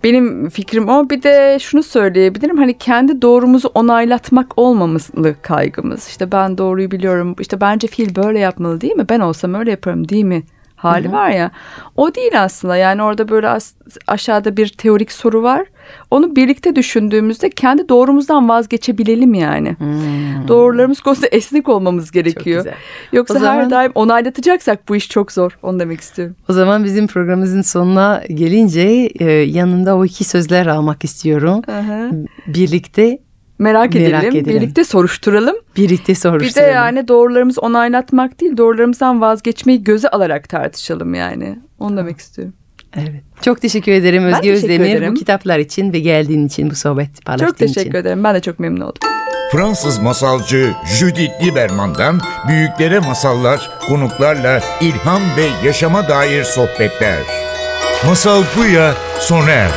Benim 0.03 0.49
fikrim 0.49 0.89
o. 0.89 1.09
Bir 1.09 1.23
de 1.23 1.57
şunu 1.59 1.83
söyleyebilirim. 1.83 2.57
Hani 2.57 2.77
kendi 2.77 3.21
doğrumuzu 3.21 3.71
onaylatmak 3.73 4.57
olmamalı 4.57 5.35
kaygımız. 5.41 6.07
İşte 6.07 6.31
ben 6.31 6.57
doğruyu 6.57 6.91
biliyorum. 6.91 7.35
İşte 7.39 7.61
bence 7.61 7.87
fil 7.87 8.15
böyle 8.15 8.39
yapmalı 8.39 8.81
değil 8.81 8.95
mi? 8.95 9.09
Ben 9.09 9.19
olsam 9.19 9.53
öyle 9.53 9.71
yaparım 9.71 10.09
değil 10.09 10.23
mi? 10.23 10.43
Hali 10.75 11.11
var 11.11 11.29
ya. 11.29 11.51
O 11.95 12.15
değil 12.15 12.43
aslında. 12.43 12.77
Yani 12.77 13.03
orada 13.03 13.29
böyle 13.29 13.57
aşağıda 14.07 14.57
bir 14.57 14.67
teorik 14.67 15.11
soru 15.11 15.43
var 15.43 15.65
onu 16.11 16.35
birlikte 16.35 16.75
düşündüğümüzde 16.75 17.49
kendi 17.49 17.89
doğrumuzdan 17.89 18.49
vazgeçebilelim 18.49 19.33
yani. 19.33 19.75
Doğrularımız 20.47 21.01
konusunda 21.01 21.27
esnek 21.27 21.69
olmamız 21.69 22.11
gerekiyor. 22.11 22.57
güzel. 22.63 22.73
Yoksa 23.11 23.33
O 23.35 23.39
zaman- 23.39 23.55
her 23.55 23.69
daim 23.69 23.91
onaylatacaksak 23.95 24.89
bu 24.89 24.95
iş 24.95 25.09
çok 25.09 25.31
zor. 25.31 25.57
Onu 25.63 25.79
demek 25.79 26.01
istiyorum. 26.01 26.35
O 26.49 26.53
zaman 26.53 26.83
bizim 26.83 27.07
programımızın 27.07 27.61
sonuna 27.61 28.23
gelince 28.33 28.81
e, 29.19 29.25
yanında 29.31 29.97
o 29.97 30.05
iki 30.05 30.23
sözler 30.23 30.65
almak 30.67 31.03
istiyorum. 31.03 31.61
Birlikte 32.47 33.19
Merak, 33.59 33.93
Merak 33.93 34.23
edelim, 34.23 34.35
edelim. 34.45 34.61
birlikte 34.61 34.83
soruşturalım. 34.83 35.55
birlikte 35.77 36.03
Bir 36.11 36.15
de 36.15 36.19
soruşturalım. 36.19 36.73
yani 36.73 37.07
doğrularımızı 37.07 37.61
onaylatmak 37.61 38.41
değil, 38.41 38.57
doğrularımızdan 38.57 39.21
vazgeçmeyi 39.21 39.83
göze 39.83 40.09
alarak 40.09 40.49
tartışalım 40.49 41.13
yani. 41.13 41.59
Onu 41.79 41.97
demek 41.97 42.17
istiyorum. 42.17 42.53
Evet. 42.95 43.23
Çok 43.41 43.61
teşekkür 43.61 43.91
ederim 43.91 44.23
Ben 44.23 44.29
Özge 44.33 44.41
teşekkür 44.41 44.57
Özdemir 44.73 44.95
ederim. 44.95 45.15
bu 45.15 45.19
kitaplar 45.19 45.59
için 45.59 45.93
ve 45.93 45.99
geldiğin 45.99 46.47
için 46.47 46.69
bu 46.69 46.75
sohbet 46.75 47.25
paylaştığın 47.25 47.47
Çok 47.47 47.57
teşekkür 47.57 47.81
için. 47.81 47.95
ederim. 47.99 48.23
Ben 48.23 48.35
de 48.35 48.41
çok 48.41 48.59
memnun 48.59 48.81
oldum. 48.81 48.99
Fransız 49.51 49.99
masalcı 49.99 50.73
Judith 50.99 51.43
Lieberman'dan 51.43 52.21
büyüklere 52.47 52.99
masallar, 52.99 53.69
konuklarla 53.87 54.61
ilham 54.81 55.21
ve 55.37 55.67
yaşama 55.67 56.09
dair 56.09 56.43
sohbetler. 56.43 57.17
Masal 58.05 58.43
Buya 58.57 58.93
sona 59.19 59.49
erdi. 59.49 59.73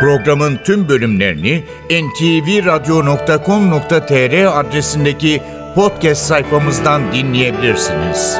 Programın 0.00 0.56
tüm 0.64 0.88
bölümlerini 0.88 1.64
ntvradio.com.tr 1.90 4.60
adresindeki 4.60 5.42
podcast 5.74 6.22
sayfamızdan 6.26 7.12
dinleyebilirsiniz. 7.12 8.38